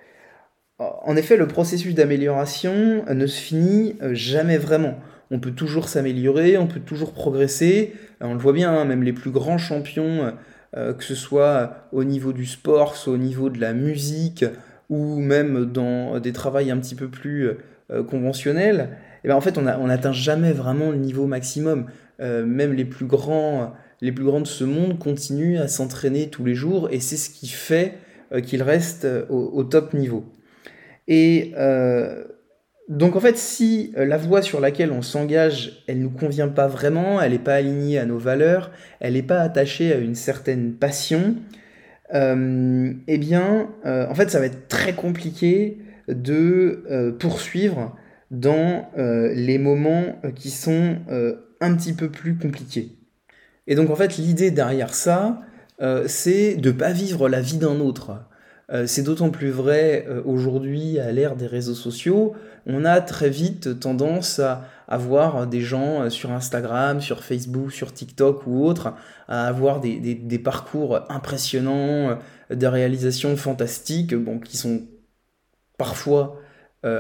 En 0.78 1.16
effet, 1.16 1.36
le 1.36 1.46
processus 1.46 1.94
d'amélioration 1.94 3.04
ne 3.08 3.26
se 3.28 3.40
finit 3.40 3.96
jamais 4.12 4.58
vraiment 4.58 4.98
on 5.30 5.40
peut 5.40 5.52
toujours 5.52 5.88
s'améliorer, 5.88 6.56
on 6.58 6.66
peut 6.66 6.80
toujours 6.80 7.12
progresser. 7.12 7.94
On 8.20 8.34
le 8.34 8.40
voit 8.40 8.52
bien, 8.52 8.72
hein, 8.72 8.84
même 8.84 9.02
les 9.02 9.12
plus 9.12 9.30
grands 9.30 9.58
champions, 9.58 10.32
euh, 10.76 10.92
que 10.92 11.04
ce 11.04 11.14
soit 11.14 11.88
au 11.92 12.04
niveau 12.04 12.32
du 12.32 12.44
sport, 12.44 12.96
soit 12.96 13.14
au 13.14 13.18
niveau 13.18 13.48
de 13.48 13.60
la 13.60 13.72
musique, 13.72 14.44
ou 14.90 15.20
même 15.20 15.64
dans 15.64 16.20
des 16.20 16.32
travails 16.32 16.70
un 16.70 16.78
petit 16.78 16.94
peu 16.94 17.08
plus 17.08 17.50
euh, 17.90 18.02
conventionnels, 18.04 18.90
eh 19.24 19.28
ben 19.28 19.34
en 19.34 19.40
fait 19.40 19.58
on 19.58 19.62
n'atteint 19.62 20.12
jamais 20.12 20.52
vraiment 20.52 20.90
le 20.90 20.98
niveau 20.98 21.26
maximum. 21.26 21.86
Euh, 22.20 22.44
même 22.44 22.72
les 22.72 22.84
plus 22.84 23.06
grands, 23.06 23.74
les 24.00 24.12
plus 24.12 24.24
grands 24.24 24.40
de 24.40 24.46
ce 24.46 24.64
monde 24.64 24.98
continuent 24.98 25.58
à 25.58 25.68
s'entraîner 25.68 26.28
tous 26.28 26.44
les 26.44 26.54
jours, 26.54 26.88
et 26.90 27.00
c'est 27.00 27.16
ce 27.16 27.30
qui 27.30 27.48
fait 27.48 27.94
qu'ils 28.42 28.62
restent 28.62 29.06
au, 29.28 29.62
top 29.62 29.94
niveau. 29.94 30.24
Donc 32.88 33.16
en 33.16 33.20
fait, 33.20 33.36
si 33.36 33.92
euh, 33.96 34.04
la 34.04 34.16
voie 34.16 34.42
sur 34.42 34.60
laquelle 34.60 34.92
on 34.92 35.02
s'engage, 35.02 35.82
elle 35.88 35.98
nous 35.98 36.10
convient 36.10 36.48
pas 36.48 36.68
vraiment, 36.68 37.20
elle 37.20 37.32
n'est 37.32 37.38
pas 37.38 37.54
alignée 37.54 37.98
à 37.98 38.06
nos 38.06 38.18
valeurs, 38.18 38.70
elle 39.00 39.14
n'est 39.14 39.24
pas 39.24 39.40
attachée 39.40 39.92
à 39.92 39.96
une 39.96 40.14
certaine 40.14 40.74
passion, 40.74 41.34
euh, 42.14 42.92
eh 43.08 43.18
bien, 43.18 43.70
euh, 43.84 44.06
en 44.08 44.14
fait, 44.14 44.30
ça 44.30 44.38
va 44.38 44.46
être 44.46 44.68
très 44.68 44.94
compliqué 44.94 45.78
de 46.06 47.16
poursuivre 47.18 47.96
dans 48.30 48.88
les 48.94 49.58
moments 49.58 50.20
qui 50.36 50.50
sont 50.50 50.98
un 51.60 51.74
petit 51.74 51.94
peu 51.94 52.08
plus 52.10 52.38
compliqués. 52.38 52.92
Et 53.66 53.74
donc 53.74 53.90
en 53.90 53.96
fait, 53.96 54.16
l'idée 54.16 54.52
derrière 54.52 54.94
ça, 54.94 55.40
c'est 56.06 56.54
de 56.54 56.70
pas 56.70 56.92
vivre 56.92 57.28
la 57.28 57.40
vie 57.40 57.56
d'un 57.58 57.80
autre. 57.80 58.20
Euh, 58.72 58.86
c'est 58.86 59.02
d'autant 59.02 59.30
plus 59.30 59.50
vrai 59.50 60.06
euh, 60.08 60.22
aujourd'hui 60.24 60.98
à 60.98 61.12
l'ère 61.12 61.36
des 61.36 61.46
réseaux 61.46 61.74
sociaux. 61.74 62.34
On 62.66 62.84
a 62.84 63.00
très 63.00 63.30
vite 63.30 63.78
tendance 63.78 64.40
à 64.40 64.64
avoir 64.88 65.46
des 65.46 65.60
gens 65.60 66.02
euh, 66.02 66.10
sur 66.10 66.32
Instagram, 66.32 67.00
sur 67.00 67.22
Facebook, 67.22 67.70
sur 67.70 67.92
TikTok 67.92 68.46
ou 68.46 68.64
autres, 68.64 68.92
à 69.28 69.46
avoir 69.46 69.80
des, 69.80 70.40
parcours 70.42 71.00
impressionnants, 71.08 72.18
des 72.50 72.68
réalisations 72.68 73.36
fantastiques, 73.36 74.14
qui 74.44 74.56
sont 74.56 74.82
parfois 75.78 76.40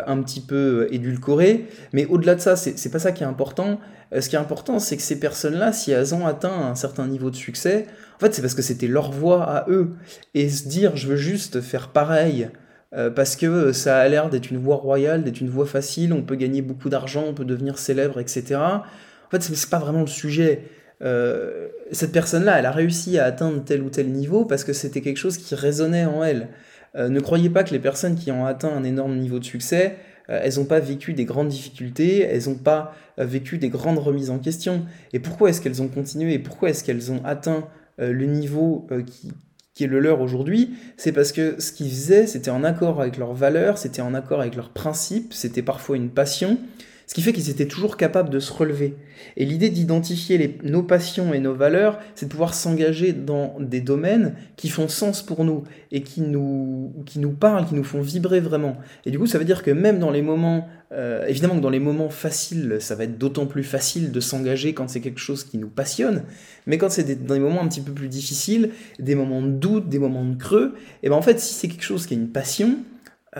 un 0.06 0.22
petit 0.22 0.40
peu 0.40 0.88
édulcorées. 0.90 1.66
Mais 1.92 2.06
au-delà 2.06 2.34
de 2.34 2.40
ça, 2.40 2.56
c'est 2.56 2.90
pas 2.90 2.98
ça 2.98 3.12
qui 3.12 3.22
est 3.22 3.26
important. 3.26 3.80
ce 4.18 4.28
qui 4.28 4.36
est 4.36 4.38
important, 4.38 4.78
c'est 4.78 4.96
que 4.96 5.02
ces 5.02 5.20
personnes-là, 5.20 5.72
si 5.72 5.92
elles 5.92 6.14
ont 6.14 6.26
atteint 6.26 6.70
un 6.70 6.74
certain 6.74 7.06
niveau 7.06 7.30
de 7.30 7.36
succès, 7.36 7.86
en 8.16 8.18
fait, 8.18 8.34
c'est 8.34 8.42
parce 8.42 8.54
que 8.54 8.62
c'était 8.62 8.86
leur 8.86 9.12
voix 9.12 9.44
à 9.44 9.66
eux. 9.68 9.90
Et 10.34 10.48
se 10.48 10.68
dire, 10.68 10.96
je 10.96 11.08
veux 11.08 11.16
juste 11.16 11.60
faire 11.60 11.88
pareil, 11.88 12.48
euh, 12.94 13.10
parce 13.10 13.36
que 13.36 13.72
ça 13.72 13.98
a 13.98 14.08
l'air 14.08 14.30
d'être 14.30 14.50
une 14.50 14.58
voie 14.58 14.76
royale, 14.76 15.22
d'être 15.24 15.40
une 15.40 15.50
voie 15.50 15.66
facile, 15.66 16.12
on 16.12 16.22
peut 16.22 16.36
gagner 16.36 16.62
beaucoup 16.62 16.88
d'argent, 16.88 17.24
on 17.26 17.34
peut 17.34 17.44
devenir 17.44 17.78
célèbre, 17.78 18.20
etc. 18.20 18.54
En 18.56 19.30
fait, 19.30 19.42
c'est 19.42 19.70
pas 19.70 19.78
vraiment 19.78 20.00
le 20.00 20.06
sujet. 20.06 20.62
Euh, 21.02 21.68
cette 21.92 22.12
personne-là, 22.12 22.58
elle 22.58 22.66
a 22.66 22.70
réussi 22.70 23.18
à 23.18 23.24
atteindre 23.24 23.62
tel 23.64 23.82
ou 23.82 23.90
tel 23.90 24.08
niveau 24.10 24.44
parce 24.44 24.64
que 24.64 24.72
c'était 24.72 25.02
quelque 25.02 25.18
chose 25.18 25.36
qui 25.36 25.54
résonnait 25.54 26.06
en 26.06 26.24
elle. 26.24 26.48
Euh, 26.96 27.08
ne 27.08 27.20
croyez 27.20 27.50
pas 27.50 27.64
que 27.64 27.72
les 27.72 27.78
personnes 27.78 28.16
qui 28.16 28.30
ont 28.32 28.46
atteint 28.46 28.74
un 28.74 28.84
énorme 28.84 29.16
niveau 29.16 29.38
de 29.38 29.44
succès, 29.44 29.96
elles 30.28 30.56
n'ont 30.56 30.64
pas 30.64 30.80
vécu 30.80 31.12
des 31.12 31.24
grandes 31.24 31.46
difficultés, 31.46 32.22
elles 32.22 32.48
n'ont 32.48 32.56
pas 32.56 32.96
vécu 33.16 33.58
des 33.58 33.68
grandes 33.68 33.98
remises 33.98 34.30
en 34.30 34.40
question. 34.40 34.84
Et 35.12 35.20
pourquoi 35.20 35.50
est-ce 35.50 35.60
qu'elles 35.60 35.82
ont 35.82 35.86
continué 35.88 36.32
et 36.32 36.40
pourquoi 36.40 36.70
est-ce 36.70 36.82
qu'elles 36.82 37.12
ont 37.12 37.24
atteint 37.24 37.68
euh, 37.98 38.12
le 38.12 38.26
niveau 38.26 38.86
euh, 38.90 39.02
qui, 39.02 39.32
qui 39.72 39.84
est 39.84 39.86
le 39.86 40.00
leur 40.00 40.20
aujourd'hui, 40.20 40.74
c'est 40.96 41.12
parce 41.12 41.32
que 41.32 41.60
ce 41.60 41.72
qu'ils 41.72 41.88
faisaient, 41.88 42.26
c'était 42.26 42.50
en 42.50 42.62
accord 42.62 43.00
avec 43.00 43.16
leurs 43.16 43.32
valeurs, 43.32 43.78
c'était 43.78 44.02
en 44.02 44.12
accord 44.12 44.40
avec 44.40 44.54
leurs 44.54 44.70
principes, 44.70 45.32
c'était 45.32 45.62
parfois 45.62 45.96
une 45.96 46.10
passion, 46.10 46.58
ce 47.06 47.14
qui 47.14 47.22
fait 47.22 47.32
qu'ils 47.32 47.50
étaient 47.50 47.66
toujours 47.66 47.96
capables 47.96 48.30
de 48.30 48.40
se 48.40 48.52
relever. 48.52 48.96
Et 49.36 49.44
l'idée 49.44 49.70
d'identifier 49.70 50.58
nos 50.64 50.82
passions 50.82 51.32
et 51.32 51.38
nos 51.38 51.54
valeurs, 51.54 52.00
c'est 52.16 52.26
de 52.26 52.30
pouvoir 52.30 52.52
s'engager 52.52 53.12
dans 53.12 53.56
des 53.60 53.80
domaines 53.80 54.34
qui 54.56 54.68
font 54.68 54.88
sens 54.88 55.22
pour 55.22 55.44
nous 55.44 55.62
et 55.92 56.02
qui 56.02 56.20
nous, 56.20 56.92
qui 57.06 57.20
nous 57.20 57.30
parlent, 57.30 57.66
qui 57.66 57.76
nous 57.76 57.84
font 57.84 58.00
vibrer 58.00 58.40
vraiment. 58.40 58.76
Et 59.04 59.12
du 59.12 59.18
coup, 59.18 59.26
ça 59.26 59.38
veut 59.38 59.44
dire 59.44 59.62
que 59.62 59.70
même 59.70 60.00
dans 60.00 60.10
les 60.10 60.20
moments, 60.20 60.68
euh, 60.92 61.26
évidemment 61.26 61.54
que 61.56 61.60
dans 61.60 61.70
les 61.70 61.78
moments 61.78 62.10
faciles, 62.10 62.78
ça 62.80 62.96
va 62.96 63.04
être 63.04 63.18
d'autant 63.18 63.46
plus 63.46 63.64
facile 63.64 64.10
de 64.10 64.20
s'engager 64.20 64.74
quand 64.74 64.88
c'est 64.88 65.00
quelque 65.00 65.20
chose 65.20 65.44
qui 65.44 65.58
nous 65.58 65.68
passionne, 65.68 66.24
mais 66.66 66.76
quand 66.76 66.90
c'est 66.90 67.24
dans 67.24 67.34
des 67.34 67.40
moments 67.40 67.62
un 67.62 67.68
petit 67.68 67.80
peu 67.80 67.92
plus 67.92 68.08
difficiles, 68.08 68.70
des 68.98 69.14
moments 69.14 69.42
de 69.42 69.52
doute, 69.52 69.88
des 69.88 70.00
moments 70.00 70.24
de 70.24 70.36
creux, 70.36 70.74
et 71.04 71.08
ben 71.08 71.14
en 71.14 71.22
fait, 71.22 71.38
si 71.38 71.54
c'est 71.54 71.68
quelque 71.68 71.84
chose 71.84 72.06
qui 72.06 72.14
est 72.14 72.16
une 72.16 72.30
passion, 72.30 72.78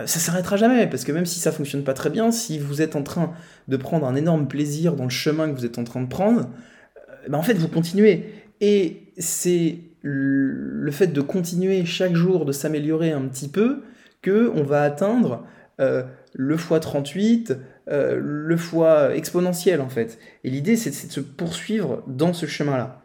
ça 0.05 0.21
s'arrêtera 0.21 0.57
jamais, 0.57 0.87
parce 0.87 1.05
que 1.05 1.13
même 1.13 1.25
si 1.25 1.41
ça 1.41 1.53
fonctionne 1.53 1.83
pas 1.83 1.95
très 1.95 2.11
bien, 2.11 2.31
si 2.31 2.59
vous 2.59 2.83
êtes 2.83 2.97
en 2.97 3.03
train 3.03 3.33
de 3.69 3.77
prendre 3.79 4.07
un 4.07 4.15
énorme 4.15 4.47
plaisir 4.47 4.95
dans 4.95 5.05
le 5.05 5.11
chemin 5.11 5.51
que 5.51 5.59
vous 5.59 5.65
êtes 5.65 5.79
en 5.79 5.85
train 5.85 6.03
de 6.03 6.09
prendre, 6.09 6.51
euh, 6.99 7.29
ben 7.29 7.39
en 7.39 7.43
fait 7.43 7.55
vous 7.55 7.69
continuez. 7.69 8.27
Et 8.61 9.13
c'est 9.17 9.79
le 10.03 10.91
fait 10.93 11.09
de 11.09 11.21
continuer 11.21 11.85
chaque 11.85 12.15
jour, 12.15 12.45
de 12.45 12.53
s'améliorer 12.53 13.13
un 13.13 13.23
petit 13.23 13.49
peu, 13.49 13.83
que 14.21 14.53
on 14.55 14.63
va 14.63 14.83
atteindre 14.83 15.45
euh, 15.81 16.03
le 16.35 16.57
x38, 16.57 17.57
le 17.89 18.57
fois 18.57 19.15
exponentiel 19.17 19.81
en 19.81 19.89
fait. 19.89 20.19
Et 20.45 20.51
l'idée 20.51 20.77
c'est 20.77 20.91
de 20.91 21.13
se 21.13 21.21
poursuivre 21.21 22.03
dans 22.07 22.35
ce 22.35 22.45
chemin-là. 22.45 23.01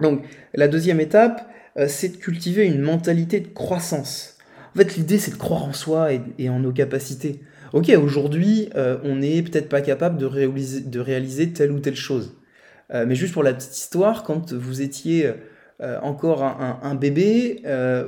Donc 0.00 0.24
la 0.54 0.66
deuxième 0.66 1.00
étape, 1.00 1.48
c'est 1.86 2.08
de 2.08 2.16
cultiver 2.16 2.66
une 2.66 2.80
mentalité 2.80 3.40
de 3.40 3.48
croissance. 3.48 4.33
En 4.74 4.78
fait, 4.78 4.96
l'idée, 4.96 5.18
c'est 5.18 5.30
de 5.30 5.36
croire 5.36 5.64
en 5.64 5.72
soi 5.72 6.08
et, 6.12 6.48
en 6.48 6.58
nos 6.58 6.72
capacités. 6.72 7.40
Ok, 7.72 7.90
aujourd'hui, 7.90 8.70
euh, 8.74 8.98
on 9.04 9.16
n'est 9.16 9.42
peut-être 9.42 9.68
pas 9.68 9.80
capable 9.80 10.18
de 10.18 10.98
réaliser, 10.98 11.52
telle 11.52 11.70
ou 11.70 11.78
telle 11.78 11.94
chose. 11.94 12.36
Euh, 12.92 13.04
mais 13.06 13.14
juste 13.14 13.32
pour 13.32 13.44
la 13.44 13.54
petite 13.54 13.76
histoire, 13.76 14.24
quand 14.24 14.52
vous 14.52 14.82
étiez 14.82 15.32
euh, 15.80 15.98
encore 16.02 16.42
un, 16.42 16.94
bébé 16.96 17.62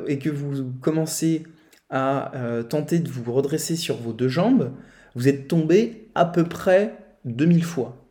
et 0.08 0.18
que 0.18 0.30
vous 0.30 0.72
commencez 0.80 1.44
à 1.88 2.32
tenter 2.68 2.98
de 2.98 3.08
vous 3.08 3.32
redresser 3.32 3.76
sur 3.76 3.96
vos 3.96 4.12
deux 4.12 4.28
jambes, 4.28 4.72
vous 5.14 5.28
êtes 5.28 5.46
tombé 5.46 6.08
à 6.16 6.24
peu 6.24 6.44
près 6.44 6.94
2000 7.24 7.64
fois. 7.64 8.05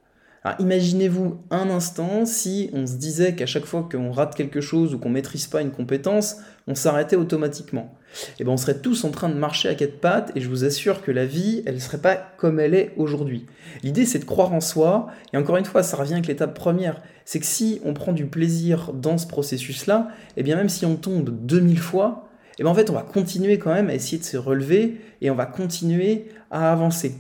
Alors 0.46 0.62
imaginez-vous 0.62 1.40
un 1.50 1.72
instant 1.72 2.24
si 2.28 2.70
on 2.72 2.86
se 2.86 2.98
disait 2.98 3.34
qu'à 3.34 3.48
chaque 3.48 3.66
fois 3.66 3.90
qu'on 3.92 4.12
rate 4.12 4.36
quelque 4.36 4.62
chose 4.62 4.94
ou 4.94 5.00
qu'on 5.00 5.10
maîtrise 5.10 5.48
pas 5.48 5.64
une 5.64 5.72
compétence, 5.72 6.36
on 6.68 6.76
s'arrêtait 6.76 7.16
automatiquement. 7.16 7.98
Et 8.14 8.42
eh 8.42 8.44
ben 8.44 8.52
on 8.52 8.58
serait 8.58 8.78
tous 8.78 9.06
en 9.06 9.10
train 9.10 9.28
de 9.28 9.34
marcher 9.34 9.70
à 9.70 9.74
quatre 9.74 10.00
pattes 10.00 10.32
et 10.36 10.42
je 10.42 10.48
vous 10.48 10.64
assure 10.64 11.02
que 11.02 11.10
la 11.10 11.26
vie, 11.26 11.64
elle 11.66 11.74
ne 11.74 11.80
serait 11.80 11.98
pas 11.98 12.16
comme 12.38 12.60
elle 12.60 12.76
est 12.76 12.94
aujourd'hui. 12.96 13.48
L'idée 13.82 14.06
c'est 14.06 14.20
de 14.20 14.26
croire 14.26 14.54
en 14.54 14.60
soi 14.60 15.08
et 15.34 15.38
encore 15.38 15.58
une 15.58 15.66
fois, 15.66 15.82
ça 15.82 15.98
revient 15.98 16.14
avec 16.14 16.28
l'étape 16.28 16.54
première, 16.54 17.02
c'est 17.26 17.40
que 17.40 17.46
si 17.48 17.82
on 17.84 17.96
prend 17.96 18.14
du 18.14 18.28
plaisir 18.28 18.94
dans 18.94 19.18
ce 19.18 19.26
processus-là, 19.26 20.10
et 20.38 20.42
eh 20.42 20.44
bien 20.44 20.58
même 20.58 20.70
si 20.70 20.86
on 20.86 20.96
tombe 20.96 21.32
2000 21.44 21.80
fois, 21.80 22.30
et 22.52 22.56
eh 22.60 22.64
ben 22.64 22.70
en 22.70 22.76
fait 22.76 22.92
on 22.92 22.94
va 22.94 23.02
continuer 23.02 23.58
quand 23.58 23.74
même 23.74 23.90
à 23.90 23.96
essayer 23.96 24.20
de 24.20 24.24
se 24.24 24.38
relever 24.38 25.02
et 25.22 25.32
on 25.32 25.36
va 25.36 25.48
continuer 25.48 26.28
à 26.52 26.72
avancer. 26.72 27.16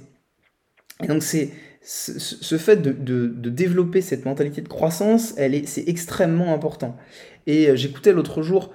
Et 1.03 1.07
donc 1.07 1.23
c'est 1.23 1.49
ce 1.85 2.57
fait 2.57 2.77
de, 2.77 3.27
développer 3.49 4.01
cette 4.01 4.25
mentalité 4.25 4.61
de 4.61 4.67
croissance, 4.67 5.35
elle 5.37 5.67
c'est 5.67 5.87
extrêmement 5.87 6.53
important. 6.53 6.97
Et 7.45 7.69
euh, 7.69 7.75
j'écoutais 7.75 8.11
l'autre 8.11 8.41
jour 8.41 8.73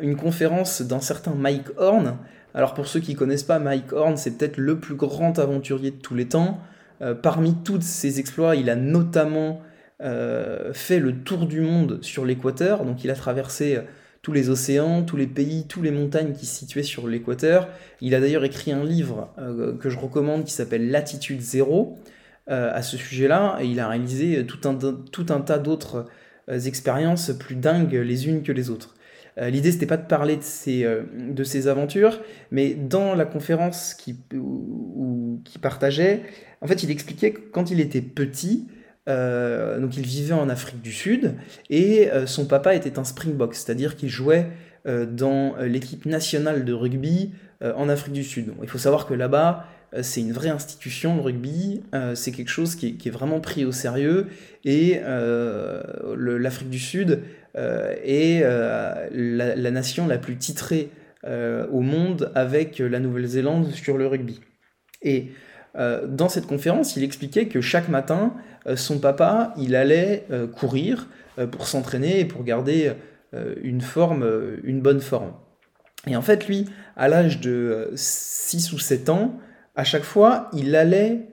une 0.00 0.16
conférence 0.16 0.80
d'un 0.80 1.00
certain 1.00 1.34
Mike 1.34 1.68
Horn. 1.76 2.16
Alors 2.54 2.72
pour 2.72 2.86
ceux 2.86 3.00
qui 3.00 3.12
ne 3.12 3.18
connaissent 3.18 3.42
pas, 3.42 3.58
Mike 3.58 3.92
Horn, 3.92 4.16
c'est 4.16 4.38
peut-être 4.38 4.56
le 4.56 4.80
plus 4.80 4.94
grand 4.94 5.38
aventurier 5.38 5.90
de 5.90 5.96
tous 5.96 6.14
les 6.14 6.26
temps. 6.26 6.58
Euh, 7.02 7.14
parmi 7.14 7.54
tous 7.54 7.82
ses 7.82 8.18
exploits, 8.18 8.56
il 8.56 8.70
a 8.70 8.76
notamment 8.76 9.60
euh, 10.00 10.72
fait 10.72 11.00
le 11.00 11.18
tour 11.18 11.44
du 11.44 11.60
monde 11.60 11.98
sur 12.00 12.24
l'équateur. 12.24 12.86
Donc 12.86 13.04
il 13.04 13.10
a 13.10 13.14
traversé 13.14 13.80
tous 14.26 14.32
les 14.32 14.50
océans, 14.50 15.04
tous 15.04 15.16
les 15.16 15.28
pays, 15.28 15.66
toutes 15.68 15.84
les 15.84 15.92
montagnes 15.92 16.32
qui 16.32 16.46
se 16.46 16.56
situaient 16.56 16.82
sur 16.82 17.06
l'équateur. 17.06 17.68
Il 18.00 18.12
a 18.12 18.20
d'ailleurs 18.20 18.42
écrit 18.42 18.72
un 18.72 18.82
livre 18.82 19.32
euh, 19.38 19.78
que 19.78 19.88
je 19.88 19.96
recommande 19.96 20.42
qui 20.42 20.50
s'appelle 20.50 20.90
Latitude 20.90 21.40
Zéro 21.40 21.96
euh, 22.50 22.72
à 22.74 22.82
ce 22.82 22.96
sujet-là, 22.96 23.58
et 23.60 23.66
il 23.66 23.78
a 23.78 23.86
réalisé 23.86 24.44
tout 24.44 24.68
un, 24.68 24.74
tout 24.74 25.26
un 25.28 25.40
tas 25.40 25.60
d'autres 25.60 26.06
euh, 26.48 26.58
expériences 26.58 27.30
plus 27.38 27.54
dingues 27.54 27.92
les 27.92 28.26
unes 28.26 28.42
que 28.42 28.50
les 28.50 28.68
autres. 28.68 28.96
L'idée, 29.38 29.70
c'était 29.70 29.86
pas 29.86 29.98
de 29.98 30.06
parler 30.06 30.36
de 30.38 31.44
ses 31.44 31.68
aventures, 31.68 32.20
mais 32.50 32.72
dans 32.72 33.14
la 33.14 33.26
conférence 33.26 33.92
qui, 33.92 34.16
qui 35.44 35.58
partageait, 35.58 36.22
en 36.62 36.66
fait, 36.66 36.82
il 36.82 36.90
expliquait 36.90 37.32
que 37.32 37.40
quand 37.52 37.70
il 37.70 37.78
était 37.78 38.00
petit, 38.00 38.66
euh, 39.08 39.78
donc 39.78 39.96
il 39.96 40.04
vivait 40.04 40.34
en 40.34 40.48
Afrique 40.48 40.82
du 40.82 40.92
Sud 40.92 41.34
et 41.70 42.10
euh, 42.10 42.26
son 42.26 42.46
papa 42.46 42.74
était 42.74 42.98
un 42.98 43.04
springbok, 43.04 43.54
c'est-à-dire 43.54 43.96
qu'il 43.96 44.08
jouait 44.08 44.48
dans 45.10 45.56
l'équipe 45.62 46.06
nationale 46.06 46.64
de 46.64 46.72
rugby 46.72 47.32
en 47.60 47.88
Afrique 47.88 48.12
du 48.12 48.22
Sud. 48.22 48.52
il 48.62 48.68
faut 48.68 48.78
savoir 48.78 49.04
que 49.04 49.14
là-bas, 49.14 49.66
c'est 50.00 50.20
une 50.20 50.30
vraie 50.30 50.50
institution, 50.50 51.16
le 51.16 51.22
rugby, 51.22 51.82
c'est 52.14 52.30
quelque 52.30 52.50
chose 52.50 52.76
qui 52.76 52.96
est, 53.04 53.10
vraiment 53.10 53.40
pris 53.40 53.64
au 53.64 53.72
sérieux, 53.72 54.28
et 54.64 55.00
l'Afrique 56.16 56.70
du 56.70 56.78
Sud 56.78 57.22
est 57.56 58.42
la, 59.10 59.70
nation 59.72 60.06
la 60.06 60.18
plus 60.18 60.36
titrée 60.36 60.90
au 61.26 61.80
monde 61.80 62.30
avec 62.36 62.78
la 62.78 63.00
Nouvelle-Zélande 63.00 63.72
sur 63.72 63.98
le 63.98 64.06
rugby. 64.06 64.40
Euh, 65.78 66.06
dans 66.06 66.28
cette 66.28 66.46
conférence, 66.46 66.96
il 66.96 67.04
expliquait 67.04 67.48
que 67.48 67.60
chaque 67.60 67.88
matin, 67.88 68.34
euh, 68.66 68.76
son 68.76 68.98
papa, 68.98 69.52
il 69.58 69.76
allait 69.76 70.24
euh, 70.30 70.46
courir 70.46 71.08
pour 71.50 71.68
s'entraîner 71.68 72.20
et 72.20 72.24
pour 72.24 72.44
garder 72.44 72.92
une 73.62 73.82
forme, 73.82 74.26
une 74.64 74.80
bonne 74.80 75.02
forme. 75.02 75.34
Et 76.06 76.16
en 76.16 76.22
fait, 76.22 76.46
lui, 76.46 76.64
à 76.96 77.08
l'âge 77.08 77.42
de 77.42 77.90
6 77.94 78.72
ou 78.72 78.78
7 78.78 79.10
ans, 79.10 79.38
à 79.74 79.84
chaque 79.84 80.04
fois, 80.04 80.48
il 80.54 80.74
allait 80.74 81.26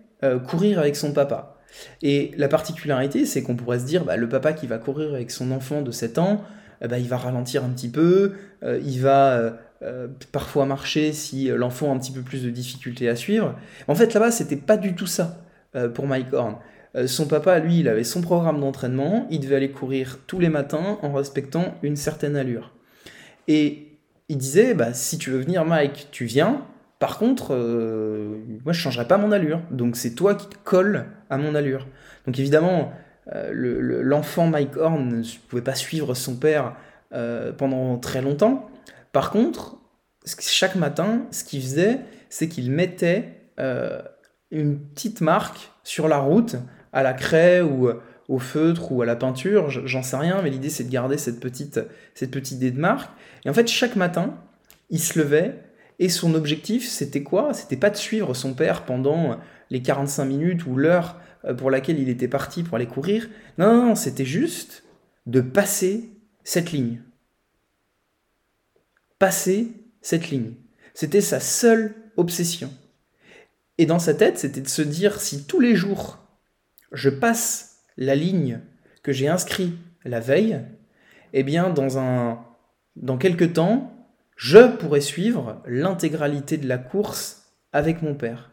courir 0.46 0.80
avec 0.80 0.98
son 0.98 1.14
papa. 1.14 1.56
Et 2.02 2.32
la 2.36 2.50
particularité, 2.50 3.26
c'est 3.26 3.44
qu'on 3.44 3.56
pourrait 3.56 3.80
se 3.80 3.86
dire, 3.86 4.04
bah, 4.04 4.18
le 4.18 4.28
papa 4.28 4.52
qui 4.52 4.68
va 4.68 4.78
courir 4.78 5.14
avec 5.14 5.32
son 5.32 5.52
enfant 5.52 5.82
de 5.82 5.92
7 5.92 6.18
ans, 6.18 6.44
bah, 6.82 6.98
il 6.98 7.08
va 7.08 7.16
ralentir 7.16 7.64
un 7.64 7.70
petit 7.70 7.90
peu, 7.90 8.34
il 8.62 9.00
va 9.00 9.58
euh, 9.84 10.08
parfois 10.32 10.66
marcher 10.66 11.12
si 11.12 11.52
euh, 11.52 11.58
l'enfant 11.58 11.92
a 11.92 11.96
un 11.96 12.00
petit 12.00 12.12
peu 12.12 12.22
plus 12.22 12.44
de 12.44 12.50
difficultés 12.50 13.10
à 13.10 13.16
suivre. 13.16 13.56
En 13.88 13.96
fait, 13.96 14.14
là-bas, 14.14 14.32
c'était 14.32 14.56
pas 14.56 14.78
du 14.78 14.96
tout 14.96 15.08
ça 15.08 15.44
euh, 15.76 15.90
pour 15.90 16.08
Mike 16.08 16.32
Horn. 16.32 16.56
son 17.06 17.28
papa, 17.28 17.60
lui, 17.60 17.80
il 17.80 17.90
avait 17.90 18.04
son 18.04 18.22
programme 18.22 18.62
d'entraînement, 18.62 19.28
il 19.30 19.42
devait 19.42 19.56
aller 19.58 19.72
courir 19.72 20.20
tous 20.26 20.40
les 20.40 20.50
matins 20.50 21.00
en 21.02 21.12
respectant 21.12 21.76
une 21.82 21.96
certaine 21.96 22.36
allure. 22.36 22.72
Et 23.48 23.98
il 24.30 24.38
disait, 24.38 24.74
bah, 24.74 24.94
si 24.94 25.18
tu 25.18 25.32
veux 25.32 25.40
venir, 25.40 25.66
Mike, 25.66 26.08
tu 26.12 26.26
viens. 26.26 26.66
Par 27.00 27.18
contre, 27.18 27.54
moi, 28.64 28.72
je 28.72 28.80
changerai 28.80 29.06
pas 29.08 29.18
mon 29.18 29.34
allure. 29.34 29.62
Donc, 29.72 29.98
c'est 29.98 30.16
toi 30.16 30.36
qui 30.36 30.48
te 30.48 30.56
colles 30.64 31.08
à 31.30 31.38
mon 31.38 31.56
allure. 31.56 31.88
Donc, 32.26 32.40
évidemment, 32.40 32.94
l'enfant 33.52 34.48
Mike 34.48 34.78
Horn 34.78 35.10
ne 35.10 35.24
pouvait 35.50 35.62
pas 35.62 35.76
suivre 35.76 36.14
son 36.14 36.38
père 36.38 36.76
pendant 37.58 37.98
très 37.98 38.22
longtemps. 38.22 38.70
Par 39.14 39.30
contre, 39.30 39.78
chaque 40.40 40.76
matin, 40.76 41.28
ce 41.32 41.46
qu'il 41.46 41.62
faisait, 41.62 42.02
c'est 42.30 42.50
qu'il 42.50 42.72
mettait 42.72 43.52
euh, 43.60 44.02
une 44.52 44.80
petite 44.80 45.22
marque 45.22 45.72
sur 45.84 46.08
la 46.08 46.18
route, 46.18 46.56
à 46.92 47.04
la 47.04 47.14
craie 47.14 47.62
ou 47.62 47.88
euh, 47.88 48.02
au 48.28 48.40
feutre 48.40 48.92
ou 48.92 49.02
à 49.02 49.06
la 49.06 49.16
peinture, 49.16 49.70
j'en 49.70 50.02
sais 50.02 50.18
rien, 50.18 50.42
mais 50.42 50.50
l'idée 50.50 50.70
c'est 50.70 50.86
de 50.86 50.90
garder 50.90 51.18
cette 51.18 51.40
petite, 51.40 51.80
cette 52.16 52.32
petite 52.32 52.58
idée 52.58 52.72
de 52.72 52.80
marque. 52.80 53.12
Et 53.46 53.50
en 53.50 53.54
fait, 53.54 53.68
chaque 53.68 53.96
matin, 53.96 54.36
il 54.90 55.00
se 55.00 55.20
levait 55.20 55.60
et 56.00 56.10
son 56.10 56.34
objectif 56.34 56.88
c'était 56.88 57.22
quoi? 57.22 57.54
C'était 57.54 57.78
pas 57.78 57.92
de 57.92 57.98
suivre 57.98 58.34
son 58.34 58.56
père 58.56 58.84
pendant 58.84 59.38
les 59.70 59.84
45 59.84 60.26
minutes 60.26 60.66
ou 60.66 60.76
l'heure 60.76 61.20
euh, 61.46 61.54
pour 61.54 61.70
laquelle 61.70 62.00
il 62.00 62.10
était 62.10 62.28
parti 62.28 62.64
pour 62.64 62.78
aller 62.78 62.88
courir. 62.88 63.30
Non, 63.60 63.76
non, 63.76 63.86
non 63.90 63.96
c'était 63.96 64.26
juste 64.26 64.84
de 65.28 65.42
passer 65.42 66.10
cette 66.44 66.72
ligne 66.72 67.00
passer 69.24 69.72
cette 70.02 70.32
ligne. 70.32 70.52
C'était 70.94 71.22
sa 71.22 71.40
seule 71.40 71.94
obsession. 72.18 72.70
Et 73.78 73.86
dans 73.86 73.98
sa 73.98 74.14
tête, 74.14 74.38
c'était 74.38 74.60
de 74.60 74.68
se 74.68 74.82
dire 74.82 75.22
si 75.22 75.46
tous 75.46 75.62
les 75.62 75.76
jours 75.76 76.20
je 76.92 77.10
passe 77.10 77.86
la 77.96 78.16
ligne 78.16 78.60
que 79.02 79.14
j'ai 79.14 79.30
inscrite 79.30 79.76
la 80.04 80.20
veille, 80.20 80.60
eh 81.32 81.44
bien 81.44 81.70
dans 81.70 81.98
un 81.98 82.42
dans 82.98 83.18
quelques 83.18 83.54
temps, 83.54 83.96
je 84.36 84.68
pourrais 84.76 85.00
suivre 85.00 85.64
l'intégralité 85.66 86.58
de 86.58 86.68
la 86.68 86.78
course 86.78 87.54
avec 87.72 88.02
mon 88.02 88.16
père. 88.16 88.52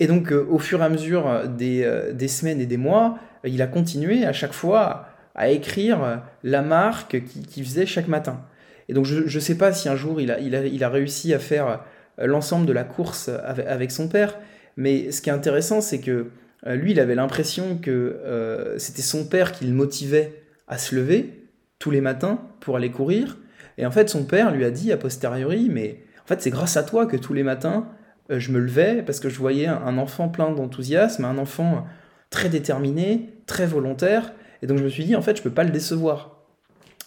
Et 0.00 0.06
donc 0.06 0.32
euh, 0.32 0.46
au 0.48 0.58
fur 0.58 0.80
et 0.80 0.84
à 0.86 0.88
mesure 0.88 1.46
des, 1.46 1.82
euh, 1.82 2.14
des, 2.14 2.28
semaines 2.28 2.62
et 2.62 2.66
des 2.66 2.78
mois, 2.78 3.18
il 3.44 3.60
a 3.60 3.66
continué 3.66 4.24
à 4.24 4.32
chaque 4.32 4.54
fois 4.54 5.08
à 5.34 5.50
écrire 5.50 6.22
la 6.42 6.62
marque 6.62 7.22
qu'il 7.26 7.64
faisait 7.66 7.84
chaque 7.84 8.08
matin. 8.08 8.46
Et 8.88 8.94
donc 8.94 9.06
je 9.06 9.22
ne 9.22 9.40
sais 9.40 9.56
pas 9.56 9.72
si 9.72 9.88
un 9.88 9.96
jour 9.96 10.20
il 10.20 10.30
a, 10.30 10.40
il 10.40 10.54
a, 10.54 10.64
il 10.64 10.84
a 10.84 10.88
réussi 10.88 11.32
à 11.34 11.38
faire 11.38 11.80
euh, 12.20 12.26
l'ensemble 12.26 12.66
de 12.66 12.72
la 12.72 12.84
course 12.84 13.28
avec, 13.28 13.90
son 13.90 14.08
père, 14.08 14.38
mais 14.76 15.10
ce 15.10 15.22
qui 15.22 15.30
est 15.30 15.32
intéressant, 15.32 15.80
c'est 15.80 16.00
que 16.00 16.28
euh, 16.66 16.74
lui, 16.74 16.92
il 16.92 17.00
avait 17.00 17.14
l'impression 17.14 17.78
que 17.78 17.90
euh, 17.90 18.78
c'était 18.78 19.02
son 19.02 19.26
père 19.26 19.52
qui 19.52 19.64
le 19.64 19.72
motivait 19.72 20.42
à 20.68 20.78
se 20.78 20.94
lever 20.94 21.48
tous 21.78 21.90
les 21.90 22.00
matins 22.00 22.40
pour 22.60 22.76
aller 22.76 22.90
courir. 22.90 23.38
Et 23.78 23.86
en 23.86 23.90
fait, 23.90 24.08
son 24.08 24.24
père 24.24 24.52
lui 24.52 24.64
a 24.64 24.70
dit 24.70 24.92
a 24.92 24.96
posteriori, 24.96 25.68
mais 25.70 26.04
en 26.22 26.26
fait, 26.26 26.40
c'est 26.40 26.50
grâce 26.50 26.76
à 26.76 26.82
toi 26.82 27.06
que 27.06 27.16
tous 27.16 27.32
les 27.32 27.42
matins, 27.42 27.88
je 28.30 28.52
me 28.52 28.60
levais 28.60 29.02
parce 29.02 29.18
que 29.18 29.28
je 29.28 29.38
voyais 29.38 29.66
un 29.66 29.98
enfant 29.98 30.28
plein 30.28 30.50
d'enthousiasme, 30.52 31.24
un 31.24 31.38
enfant 31.38 31.86
très 32.30 32.48
déterminé, 32.48 33.30
très 33.46 33.66
volontaire. 33.66 34.32
Et 34.62 34.66
donc 34.66 34.78
je 34.78 34.84
me 34.84 34.88
suis 34.88 35.04
dit, 35.04 35.16
en 35.16 35.22
fait, 35.22 35.36
je 35.36 35.40
ne 35.40 35.44
peux 35.44 35.54
pas 35.54 35.64
le 35.64 35.70
décevoir. 35.70 36.44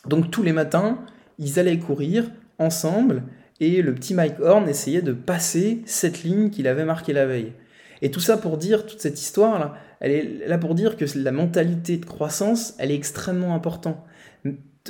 Donc 0.06 0.30
tous 0.32 0.44
les 0.44 0.52
matins, 0.52 1.00
ils 1.40 1.60
allaient 1.60 1.80
courir 1.80 2.32
ensemble 2.60 3.24
et 3.60 3.82
le 3.82 3.94
petit 3.96 4.14
Mike 4.14 4.40
Horn 4.42 4.68
essayait 4.68 5.02
de 5.02 5.14
passer 5.14 5.82
cette 5.86 6.24
ligne 6.24 6.50
qu'il 6.50 6.68
avait 6.68 6.86
marquée 6.86 7.14
la 7.14 7.26
veille. 7.26 7.54
Et 8.02 8.12
tout 8.12 8.20
ça 8.20 8.38
pour 8.38 8.58
dire, 8.58 8.86
toute 8.86 9.00
cette 9.00 9.20
histoire-là, 9.22 9.76
elle 10.02 10.12
est 10.12 10.48
là 10.48 10.58
pour 10.58 10.76
dire 10.76 10.98
que 10.98 11.06
la 11.18 11.32
mentalité 11.32 11.98
de 11.98 12.06
croissance, 12.06 12.76
elle 12.78 12.92
est 12.92 12.96
extrêmement 12.96 13.56
importante. 13.56 13.98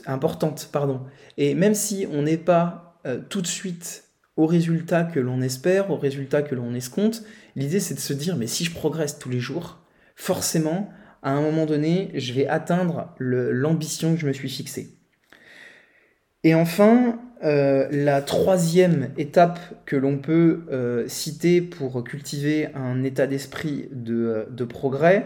importante 0.08 0.70
pardon. 0.72 1.02
Et 1.38 1.54
même 1.54 1.76
si 1.76 2.08
on 2.12 2.24
n'est 2.24 2.38
pas 2.38 3.00
euh, 3.06 3.20
tout 3.30 3.42
de 3.42 3.48
suite 3.48 4.06
au 4.36 4.48
résultat 4.48 5.04
que 5.04 5.20
l'on 5.20 5.42
espère, 5.42 5.92
au 5.92 5.98
résultat 5.98 6.42
que 6.42 6.56
l'on 6.56 6.74
escompte, 6.74 7.24
l'idée 7.56 7.80
c'est 7.80 7.94
de 7.94 8.00
se 8.00 8.14
dire, 8.14 8.36
mais 8.36 8.48
si 8.48 8.66
je 8.66 8.74
progresse 8.74 9.20
tous 9.20 9.30
les 9.30 9.40
jours, 9.40 9.80
forcément, 10.16 10.90
à 11.22 11.32
un 11.32 11.42
moment 11.42 11.66
donné, 11.66 12.12
je 12.16 12.34
vais 12.34 12.48
atteindre 12.48 13.14
l'ambition 13.20 14.14
que 14.14 14.20
je 14.20 14.28
me 14.28 14.34
suis 14.34 14.50
fixée. 14.50 14.98
Et 16.46 16.54
enfin, 16.54 17.20
euh, 17.44 17.88
la 17.90 18.22
troisième 18.22 19.10
étape 19.18 19.60
que 19.88 19.96
l'on 19.96 20.20
peut 20.20 20.68
euh, 20.72 21.08
citer 21.08 21.60
pour 21.60 22.04
cultiver 22.04 22.68
un 22.76 23.04
état 23.04 23.26
d'esprit 23.26 23.90
de, 23.92 24.46
progrès, 24.70 25.26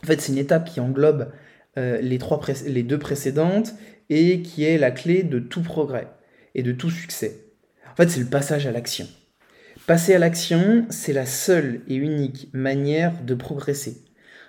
en 0.00 0.06
fait 0.06 0.20
c'est 0.20 0.30
une 0.30 0.38
étape 0.38 0.70
qui 0.70 0.78
englobe 0.78 1.32
euh, 1.76 2.00
les, 2.00 2.20
les 2.66 2.82
deux 2.84 3.00
précédentes 3.00 3.74
et 4.10 4.42
qui 4.42 4.62
est 4.62 4.78
la 4.78 4.92
clé 4.92 5.24
de 5.24 5.40
tout 5.40 5.62
progrès 5.62 6.06
et 6.54 6.62
de 6.62 6.70
tout 6.70 6.90
succès. 6.90 7.48
En 7.90 7.96
fait 7.96 8.08
c'est 8.08 8.20
le 8.20 8.26
passage 8.26 8.68
à 8.68 8.70
l'action. 8.70 9.08
Passer 9.88 10.14
à 10.14 10.20
l'action, 10.20 10.86
c'est 10.88 11.12
la 11.12 11.26
seule 11.26 11.80
et 11.88 11.96
unique 11.96 12.48
manière 12.52 13.24
de 13.24 13.34
progresser. 13.34 14.04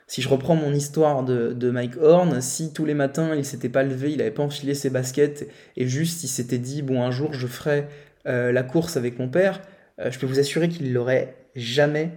Si 0.08 0.22
je 0.22 0.30
reprends 0.30 0.56
mon 0.56 0.74
histoire 0.74 1.24
de, 1.24 1.72
Mike 1.72 1.98
Horn, 2.00 2.42
si 2.42 2.74
tous 2.74 2.86
les 2.86 2.94
matins 2.94 3.36
il 3.36 3.46
s'était 3.46 3.70
pas 3.70 3.84
levé, 3.84 4.12
il 4.12 4.18
n'avait 4.18 4.32
pas 4.32 4.44
enfilé 4.44 4.74
ses 4.74 4.90
baskets 4.90 5.48
et 5.78 5.88
juste 5.88 6.24
il 6.24 6.28
s'était 6.28 6.58
dit 6.58 6.82
bon 6.82 7.02
un 7.02 7.12
jour 7.12 7.34
je 7.34 7.48
ferai 7.48 7.86
euh, 8.28 8.52
la 8.52 8.64
course 8.64 8.98
avec 8.98 9.18
mon 9.20 9.30
père, 9.30 9.62
euh, 10.00 10.12
je 10.12 10.20
peux 10.20 10.26
vous 10.26 10.40
assurer 10.40 10.70
qu'il 10.70 10.94
l'aurait 10.94 11.36
jamais, 11.56 12.12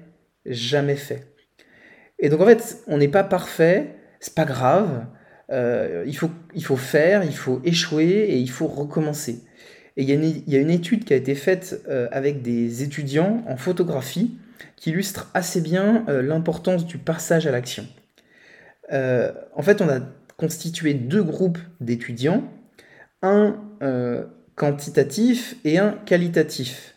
jamais 0.45 0.97
fait. 0.97 1.27
Et 2.19 2.29
donc 2.29 2.41
en 2.41 2.47
fait 2.47 2.83
on 2.87 2.99
n'est 2.99 3.09
pas 3.09 3.25
parfait, 3.25 3.95
c'est 4.21 4.35
pas 4.35 4.45
grave, 4.45 5.07
euh, 5.53 6.05
il, 6.07 6.17
faut, 6.17 6.31
il 6.55 6.65
faut 6.65 6.77
faire, 6.77 7.23
il 7.23 7.37
faut 7.37 7.61
échouer 7.65 8.27
et 8.31 8.37
il 8.37 8.51
faut 8.51 8.67
recommencer. 8.67 9.45
Et 9.97 10.03
il 10.03 10.11
y, 10.11 10.45
y, 10.51 10.57
a 10.57 10.61
une 10.61 10.71
étude 10.71 11.05
qui 11.05 11.15
a 11.15 11.17
été 11.17 11.35
faite 11.35 11.83
avec 12.13 12.43
des 12.43 12.83
étudiants 12.83 13.43
en 13.49 13.57
photographie 13.57 14.37
qui 14.77 14.91
illustre 14.91 15.31
assez 15.35 15.61
bien 15.61 16.05
euh, 16.09 16.23
l'importance 16.23 16.87
du 16.87 16.99
passage 16.99 17.47
à 17.47 17.51
l'action. 17.51 17.87
Euh, 18.93 19.33
en 19.55 19.63
fait, 19.63 19.81
on 19.81 19.89
a 19.89 20.01
constitué 20.37 20.95
deux 20.95 21.23
groupes 21.23 21.59
d'étudiants, 21.81 22.45
un 23.23 23.57
euh, 23.83 24.25
quantitatif 24.55 25.57
et 25.65 25.79
un 25.79 25.93
qualitatif. 25.93 26.95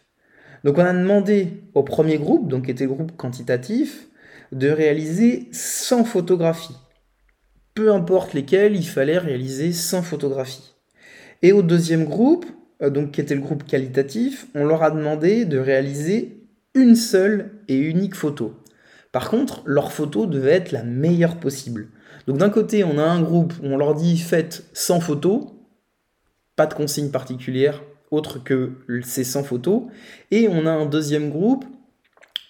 Donc 0.64 0.78
on 0.78 0.84
a 0.84 0.94
demandé 0.94 1.64
au 1.74 1.84
premier 1.84 2.18
groupe, 2.18 2.50
donc 2.50 2.66
qui 2.66 2.72
était 2.72 2.84
le 2.84 2.94
groupe 2.94 3.16
quantitatif, 3.16 4.08
de 4.52 4.70
réaliser 4.70 5.48
100 5.52 6.04
photographies. 6.04 6.76
Peu 7.76 7.94
importe 7.94 8.34
lesquelles, 8.34 8.76
il 8.76 8.88
fallait 8.88 9.18
réaliser 9.18 9.72
100 9.72 10.02
photographies. 10.02 10.74
Et 11.42 11.54
au 11.54 11.62
deuxième 11.62 12.04
groupe, 12.04 12.46
donc 12.82 13.12
qui 13.12 13.22
était 13.22 13.36
le 13.36 13.42
groupe 13.42 13.64
qualitatif, 13.64 14.48
on 14.54 14.66
leur 14.66 14.84
a 14.84 14.92
demandé 14.92 15.46
de 15.46 15.58
réaliser 15.58 16.39
une 16.80 16.96
seule 16.96 17.52
et 17.68 17.78
unique 17.78 18.16
photo. 18.16 18.56
Par 19.12 19.30
contre, 19.30 19.62
leur 19.66 19.92
photo 19.92 20.26
devait 20.26 20.52
être 20.52 20.72
la 20.72 20.84
meilleure 20.84 21.38
possible. 21.38 21.90
Donc 22.28 22.38
d'un 22.38 22.50
côté, 22.50 22.84
on 22.84 22.98
a 22.98 23.04
un 23.04 23.22
groupe 23.22 23.54
où 23.62 23.68
on 23.68 23.78
leur 23.78 23.96
dit 23.96 24.18
faites 24.18 24.66
100 24.74 25.00
photos, 25.02 25.48
pas 26.56 26.68
de 26.68 26.74
consigne 26.74 27.10
particulière 27.10 27.84
autre 28.12 28.44
que 28.44 28.72
ces 29.04 29.24
100 29.24 29.44
photos, 29.44 29.84
et 30.32 30.48
on 30.48 30.66
a 30.66 30.72
un 30.72 30.86
deuxième 30.86 31.30
groupe 31.30 31.66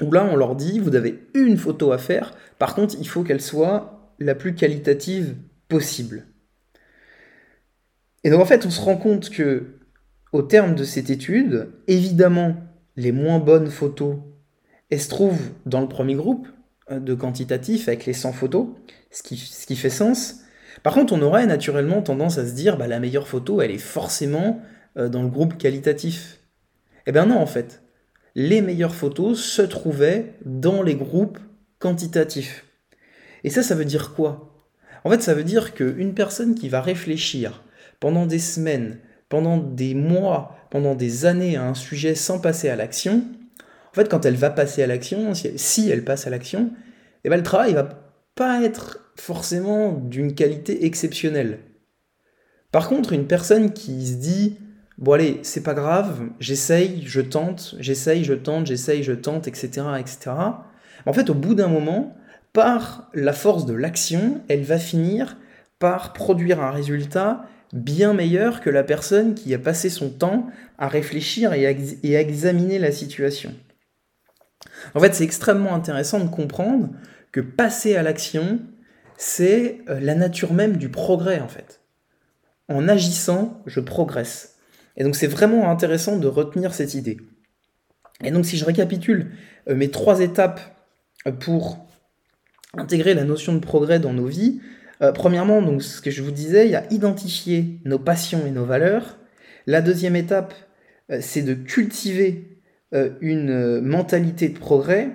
où 0.01 0.11
là 0.11 0.23
on 0.23 0.37
leur 0.37 0.55
dit 0.55 0.79
vous 0.79 0.95
avez 0.95 1.27
une 1.33 1.57
photo 1.57 1.91
à 1.91 1.97
faire, 1.97 2.33
par 2.59 2.75
contre 2.75 2.95
il 2.97 3.07
faut 3.07 3.23
qu'elle 3.23 3.41
soit 3.41 4.13
la 4.19 4.35
plus 4.35 4.55
qualitative 4.55 5.35
possible. 5.67 6.27
Et 8.23 8.29
donc 8.29 8.41
en 8.41 8.45
fait, 8.45 8.65
on 8.65 8.69
se 8.69 8.81
rend 8.81 8.97
compte 8.97 9.29
que 9.29 9.79
au 10.31 10.41
terme 10.41 10.75
de 10.75 10.83
cette 10.83 11.09
étude, 11.09 11.69
évidemment, 11.87 12.55
les 12.99 13.13
moins 13.13 13.39
bonnes 13.39 13.69
photos, 13.69 14.17
elles 14.89 14.99
se 14.99 15.09
trouvent 15.09 15.51
dans 15.65 15.79
le 15.79 15.88
premier 15.88 16.15
groupe 16.15 16.47
euh, 16.91 16.99
de 16.99 17.13
quantitatif 17.13 17.88
avec 17.88 18.05
les 18.05 18.13
100 18.13 18.33
photos, 18.33 18.67
ce 19.09 19.23
qui, 19.23 19.75
fait 19.75 19.89
sens. 19.89 20.41
Par 20.83 20.93
contre, 20.93 21.13
on 21.13 21.21
aurait 21.21 21.45
naturellement 21.45 22.01
tendance 22.01 22.38
à 22.38 22.45
se 22.45 22.53
dire, 22.53 22.77
bah, 22.77 22.88
la 22.88 22.99
meilleure 22.99 23.27
photo, 23.27 23.62
elle 23.62 23.71
est 23.71 23.77
forcément 23.77 24.62
euh, 24.97 25.07
dans 25.07 25.23
le 25.23 25.29
groupe 25.29 25.57
qualitatif. 25.57 26.41
Eh 27.07 27.13
bien 27.13 27.25
non, 27.25 27.38
en 27.38 27.45
fait. 27.45 27.83
Les 28.35 28.62
meilleures 28.62 28.95
photos 28.95 29.41
se 29.41 29.62
trouvaient 29.62 30.33
dans 30.45 30.83
les 30.83 30.95
groupes 30.95 31.39
quantitatifs. 31.79 32.65
Et 33.45 33.49
ça, 33.49 33.63
ça 33.63 33.75
veut 33.75 33.85
dire 33.85 34.13
quoi? 34.13 34.53
En 35.05 35.09
fait, 35.09 35.21
ça 35.21 35.33
veut 35.33 35.45
dire 35.45 35.73
qu'une 35.73 36.13
personne 36.13 36.53
qui 36.53 36.67
va 36.67 36.81
réfléchir 36.81 37.63
pendant 38.01 38.25
des 38.25 38.39
semaines, 38.39 38.99
pendant 39.29 39.57
des 39.57 39.93
mois, 39.93 40.57
pendant 40.69 40.95
des 40.95 41.25
années 41.25 41.55
à 41.55 41.63
un 41.63 41.75
sujet 41.75 42.15
sans 42.15 42.39
passer 42.39 42.69
à 42.69 42.75
l'action, 42.75 43.23
en 43.91 43.95
fait, 43.95 44.09
quand 44.09 44.25
elle 44.25 44.35
va 44.35 44.49
passer 44.49 44.83
à 44.83 44.87
l'action, 44.87 45.33
si 45.33 45.89
elle 45.89 46.03
passe 46.03 46.27
à 46.27 46.29
l'action, 46.29 46.71
eh 47.23 47.29
ben, 47.29 47.37
le 47.37 47.43
travail 47.43 47.73
va 47.73 47.89
pas 48.35 48.61
être 48.61 49.11
forcément 49.15 49.91
d'une 49.93 50.35
qualité 50.35 50.85
exceptionnelle. 50.85 51.59
Par 52.71 52.87
contre, 52.87 53.13
une 53.13 53.25
personne 53.25 53.73
qui 53.73 54.05
se 54.05 54.15
dit 54.15 54.57
bon 54.99 55.13
allez, 55.13 55.39
c'est 55.43 55.63
pas 55.63 55.73
grave, 55.73 56.21
j'essaye, 56.39 57.03
je 57.05 57.21
tente, 57.21 57.75
j'essaye, 57.79 58.23
je 58.23 58.33
tente, 58.33 58.67
j'essaye, 58.67 59.01
je 59.01 59.13
tente, 59.13 59.47
etc., 59.47 59.69
etc. 59.99 60.31
En 61.05 61.13
fait, 61.13 61.29
au 61.29 61.33
bout 61.33 61.55
d'un 61.55 61.69
moment, 61.69 62.15
par 62.53 63.09
la 63.13 63.33
force 63.33 63.65
de 63.65 63.73
l'action, 63.73 64.41
elle 64.49 64.63
va 64.63 64.77
finir 64.77 65.37
par 65.79 66.13
produire 66.13 66.61
un 66.61 66.71
résultat 66.71 67.45
bien 67.73 68.13
meilleur 68.13 68.62
que 68.62 68.69
la 68.69 68.84
personne 68.84 69.36
qui 69.36 69.53
a 69.53 69.60
passé 69.60 69.89
son 69.89 70.10
temps 70.10 70.47
à 70.77 70.88
réfléchir 70.88 71.53
et 71.53 71.65
à, 71.67 72.21
examiner 72.21 72.79
la 72.79 72.91
situation. 72.91 73.53
En 74.95 74.99
fait, 74.99 75.13
c'est 75.13 75.23
extrêmement 75.23 75.75
intéressant 75.75 76.19
de 76.19 76.29
comprendre 76.29 76.89
que 77.32 77.41
passer 77.41 77.95
à 77.95 78.03
l'action, 78.03 78.60
c'est 79.17 79.82
euh, 79.89 79.99
la 79.99 80.15
nature 80.15 80.53
même 80.53 80.77
du 80.77 80.89
progrès 80.89 81.39
en 81.39 81.47
fait. 81.47 81.82
En 82.69 82.88
agissant, 82.88 83.62
je 83.65 83.79
progresse. 83.79 84.55
Et 84.97 85.03
donc 85.03 85.15
c'est 85.15 85.27
vraiment 85.27 85.69
intéressant 85.69 86.17
de 86.17 86.27
retenir 86.27 86.73
cette 86.73 86.93
idée. 86.93 87.17
Et 88.23 88.32
donc 88.32 88.45
si 88.45 88.58
je 88.58 88.65
récapitule 88.65 89.32
euh, 89.67 89.75
mes 89.75 89.91
trois 89.91 90.21
étapes 90.21 90.60
pour 91.39 91.86
intégrer 92.77 93.13
la 93.13 93.23
notion 93.23 93.53
de 93.53 93.60
progrès 93.60 93.99
dans 93.99 94.13
nos 94.13 94.25
vies, 94.25 94.62
premièrement, 95.13 95.62
donc 95.62 95.81
ce 95.81 96.01
que 96.01 96.12
je 96.12 96.21
vous 96.21 96.31
disais, 96.31 96.65
il 96.65 96.71
y 96.71 96.75
a 96.75 96.85
identifier 96.91 97.79
nos 97.85 97.99
passions 97.99 98.45
et 98.45 98.51
nos 98.51 98.65
valeurs. 98.65 99.17
La 99.65 99.81
deuxième 99.81 100.15
étape, 100.15 100.53
c'est 101.21 101.41
de 101.41 101.53
cultiver 101.53 102.62
une 103.21 103.81
mentalité 103.81 104.49
de 104.49 104.59
progrès. 104.59 105.09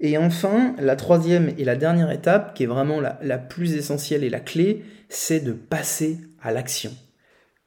Et 0.00 0.18
enfin, 0.18 0.74
la 0.78 0.96
troisième 0.96 1.52
et 1.58 1.64
la 1.64 1.76
dernière 1.76 2.10
étape, 2.10 2.54
qui 2.54 2.64
est 2.64 2.66
vraiment 2.66 3.00
la, 3.00 3.38
plus 3.38 3.74
essentielle 3.74 4.24
et 4.24 4.30
la 4.30 4.40
clé, 4.40 4.84
c'est 5.08 5.40
de 5.40 5.52
passer 5.52 6.18
à 6.42 6.52
l'action. 6.52 6.90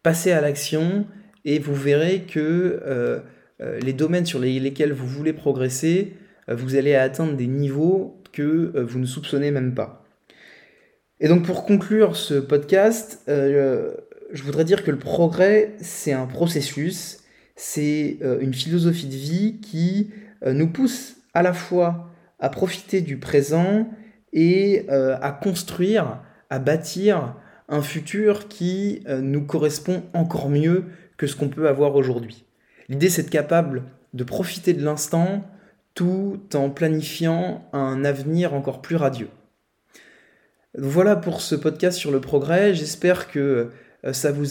Passer 0.03 0.31
à 0.31 0.41
l'action 0.41 1.07
et 1.45 1.59
vous 1.59 1.75
verrez 1.75 2.23
que 2.23 2.81
euh, 2.85 3.19
euh, 3.61 3.79
les 3.79 3.93
domaines 3.93 4.25
sur 4.25 4.39
lesquels 4.39 4.91
vous 4.91 5.07
voulez 5.07 5.33
progresser, 5.33 6.17
euh, 6.49 6.55
vous 6.55 6.75
allez 6.75 6.95
atteindre 6.95 7.35
des 7.37 7.47
niveaux 7.47 8.21
que 8.33 8.73
vous 8.81 8.99
ne 8.99 9.05
soupçonnez 9.05 9.51
même 9.51 9.73
pas. 9.73 10.04
Et 11.19 11.27
donc 11.27 11.43
pour 11.43 11.65
conclure 11.65 12.15
ce 12.15 12.35
podcast, 12.35 13.23
je 13.27 14.43
voudrais 14.43 14.65
dire 14.65 14.83
que 14.83 14.91
le 14.91 14.99
progrès, 14.99 15.73
c'est 15.79 16.11
un 16.11 16.25
processus, 16.25 17.19
c'est 17.55 18.19
une 18.41 18.53
philosophie 18.53 19.07
de 19.07 19.15
vie 19.15 19.59
qui 19.61 20.11
nous 20.45 20.67
pousse 20.67 21.15
à 21.33 21.41
la 21.41 21.53
fois 21.53 22.09
à 22.39 22.49
profiter 22.49 23.01
du 23.01 23.17
présent 23.17 23.89
et 24.33 24.85
euh, 24.89 25.17
à 25.21 25.31
construire, 25.31 26.19
à 26.49 26.59
bâtir 26.59 27.35
un 27.69 27.81
futur 27.81 28.47
qui 28.47 29.01
euh, 29.07 29.21
nous 29.21 29.45
correspond 29.45 30.03
encore 30.13 30.49
mieux 30.49 30.85
que 31.17 31.25
ce 31.25 31.35
qu'on 31.35 31.49
peut 31.49 31.67
avoir 31.67 31.95
aujourd'hui. 31.95 32.45
L'idée, 32.89 33.09
c'est 33.09 33.23
d'être 33.23 33.31
capable 33.31 33.83
de 34.13 34.23
profiter 34.23 34.73
de 34.73 34.83
l'instant 34.83 35.43
tout 35.95 36.41
en 36.53 36.69
planifiant 36.69 37.67
un 37.71 38.03
avenir 38.03 38.53
encore 38.53 38.81
plus 38.81 38.97
radieux. 38.97 39.29
Voilà 40.77 41.15
pour 41.15 41.41
ce 41.41 41.55
podcast 41.55 41.97
sur 41.97 42.11
le 42.11 42.21
progrès. 42.21 42.73
J'espère 42.73 43.29
que, 43.29 43.69
euh, 44.05 44.13
ça 44.13 44.31
vous 44.31 44.47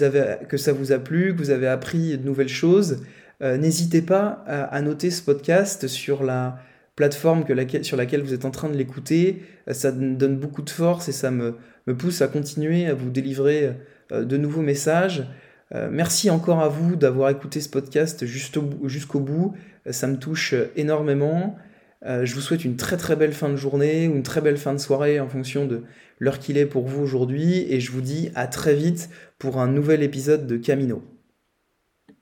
que 0.49 0.57
ça 0.57 0.73
vous 0.73 0.93
a 0.93 0.99
plu, 0.99 1.35
que 1.35 1.39
vous 1.39 1.51
avez 1.51 1.69
appris 1.69 2.17
de 2.19 2.25
nouvelles 2.25 2.49
choses. 2.49 3.03
N'hésitez 3.41 4.01
pas 4.01 4.43
à 4.47 4.81
noter 4.81 5.11
ce 5.11 5.21
podcast 5.21 5.87
sur 5.87 6.23
la, 6.25 6.57
plateforme 6.97 7.45
sur 7.83 7.97
laquelle 7.97 8.23
vous 8.23 8.35
êtes 8.35 8.45
en 8.45 8.51
train 8.51 8.69
de 8.69 8.77
l'écouter. 8.77 9.43
Euh, 9.69 9.73
ça 9.73 9.93
donne 9.93 10.37
beaucoup 10.37 10.63
de 10.63 10.71
force 10.71 11.09
et 11.09 11.13
ça 11.13 11.31
me, 11.31 11.57
pousse 11.99 12.23
à 12.23 12.29
continuer 12.29 12.87
à 12.87 12.95
vous 12.95 13.11
délivrer 13.11 13.75
euh, 14.13 14.25
de 14.25 14.37
nouveaux 14.37 14.63
messages. 14.63 15.27
Euh, 15.75 15.89
merci 15.91 16.31
encore 16.31 16.61
à 16.61 16.69
vous 16.69 16.97
d'avoir 16.97 17.31
écouté 17.31 17.61
ce 17.61 17.69
podcast 17.69 18.25
jusqu'au 18.27 19.21
bout. 19.21 19.55
Ça 19.91 20.07
me 20.07 20.17
touche 20.17 20.55
énormément. 20.77 21.57
Je 22.05 22.35
vous 22.35 22.41
souhaite 22.41 22.65
une 22.65 22.77
très 22.77 22.97
très 22.97 23.17
belle 23.17 23.33
fin 23.33 23.49
de 23.49 23.57
journée 23.57 24.09
ou 24.09 24.15
une 24.15 24.23
très 24.23 24.41
belle 24.41 24.59
fin 24.59 24.75
de 24.75 24.79
soirée 24.79 25.21
en 25.21 25.29
fonction 25.29 25.67
de 25.67 25.85
l'heure 26.19 26.39
qu'il 26.39 26.59
est 26.59 26.67
pour 26.67 26.87
vous 26.87 27.03
aujourd'hui. 27.03 27.67
Et 27.73 27.81
je 27.81 27.93
vous 27.93 28.03
dis 28.03 28.31
à 28.35 28.47
très 28.47 28.75
vite 28.75 29.09
pour 29.39 29.59
un 29.59 29.69
nouvel 29.69 30.03
épisode 30.03 30.47
de 30.47 30.57
Camino. 30.57 31.03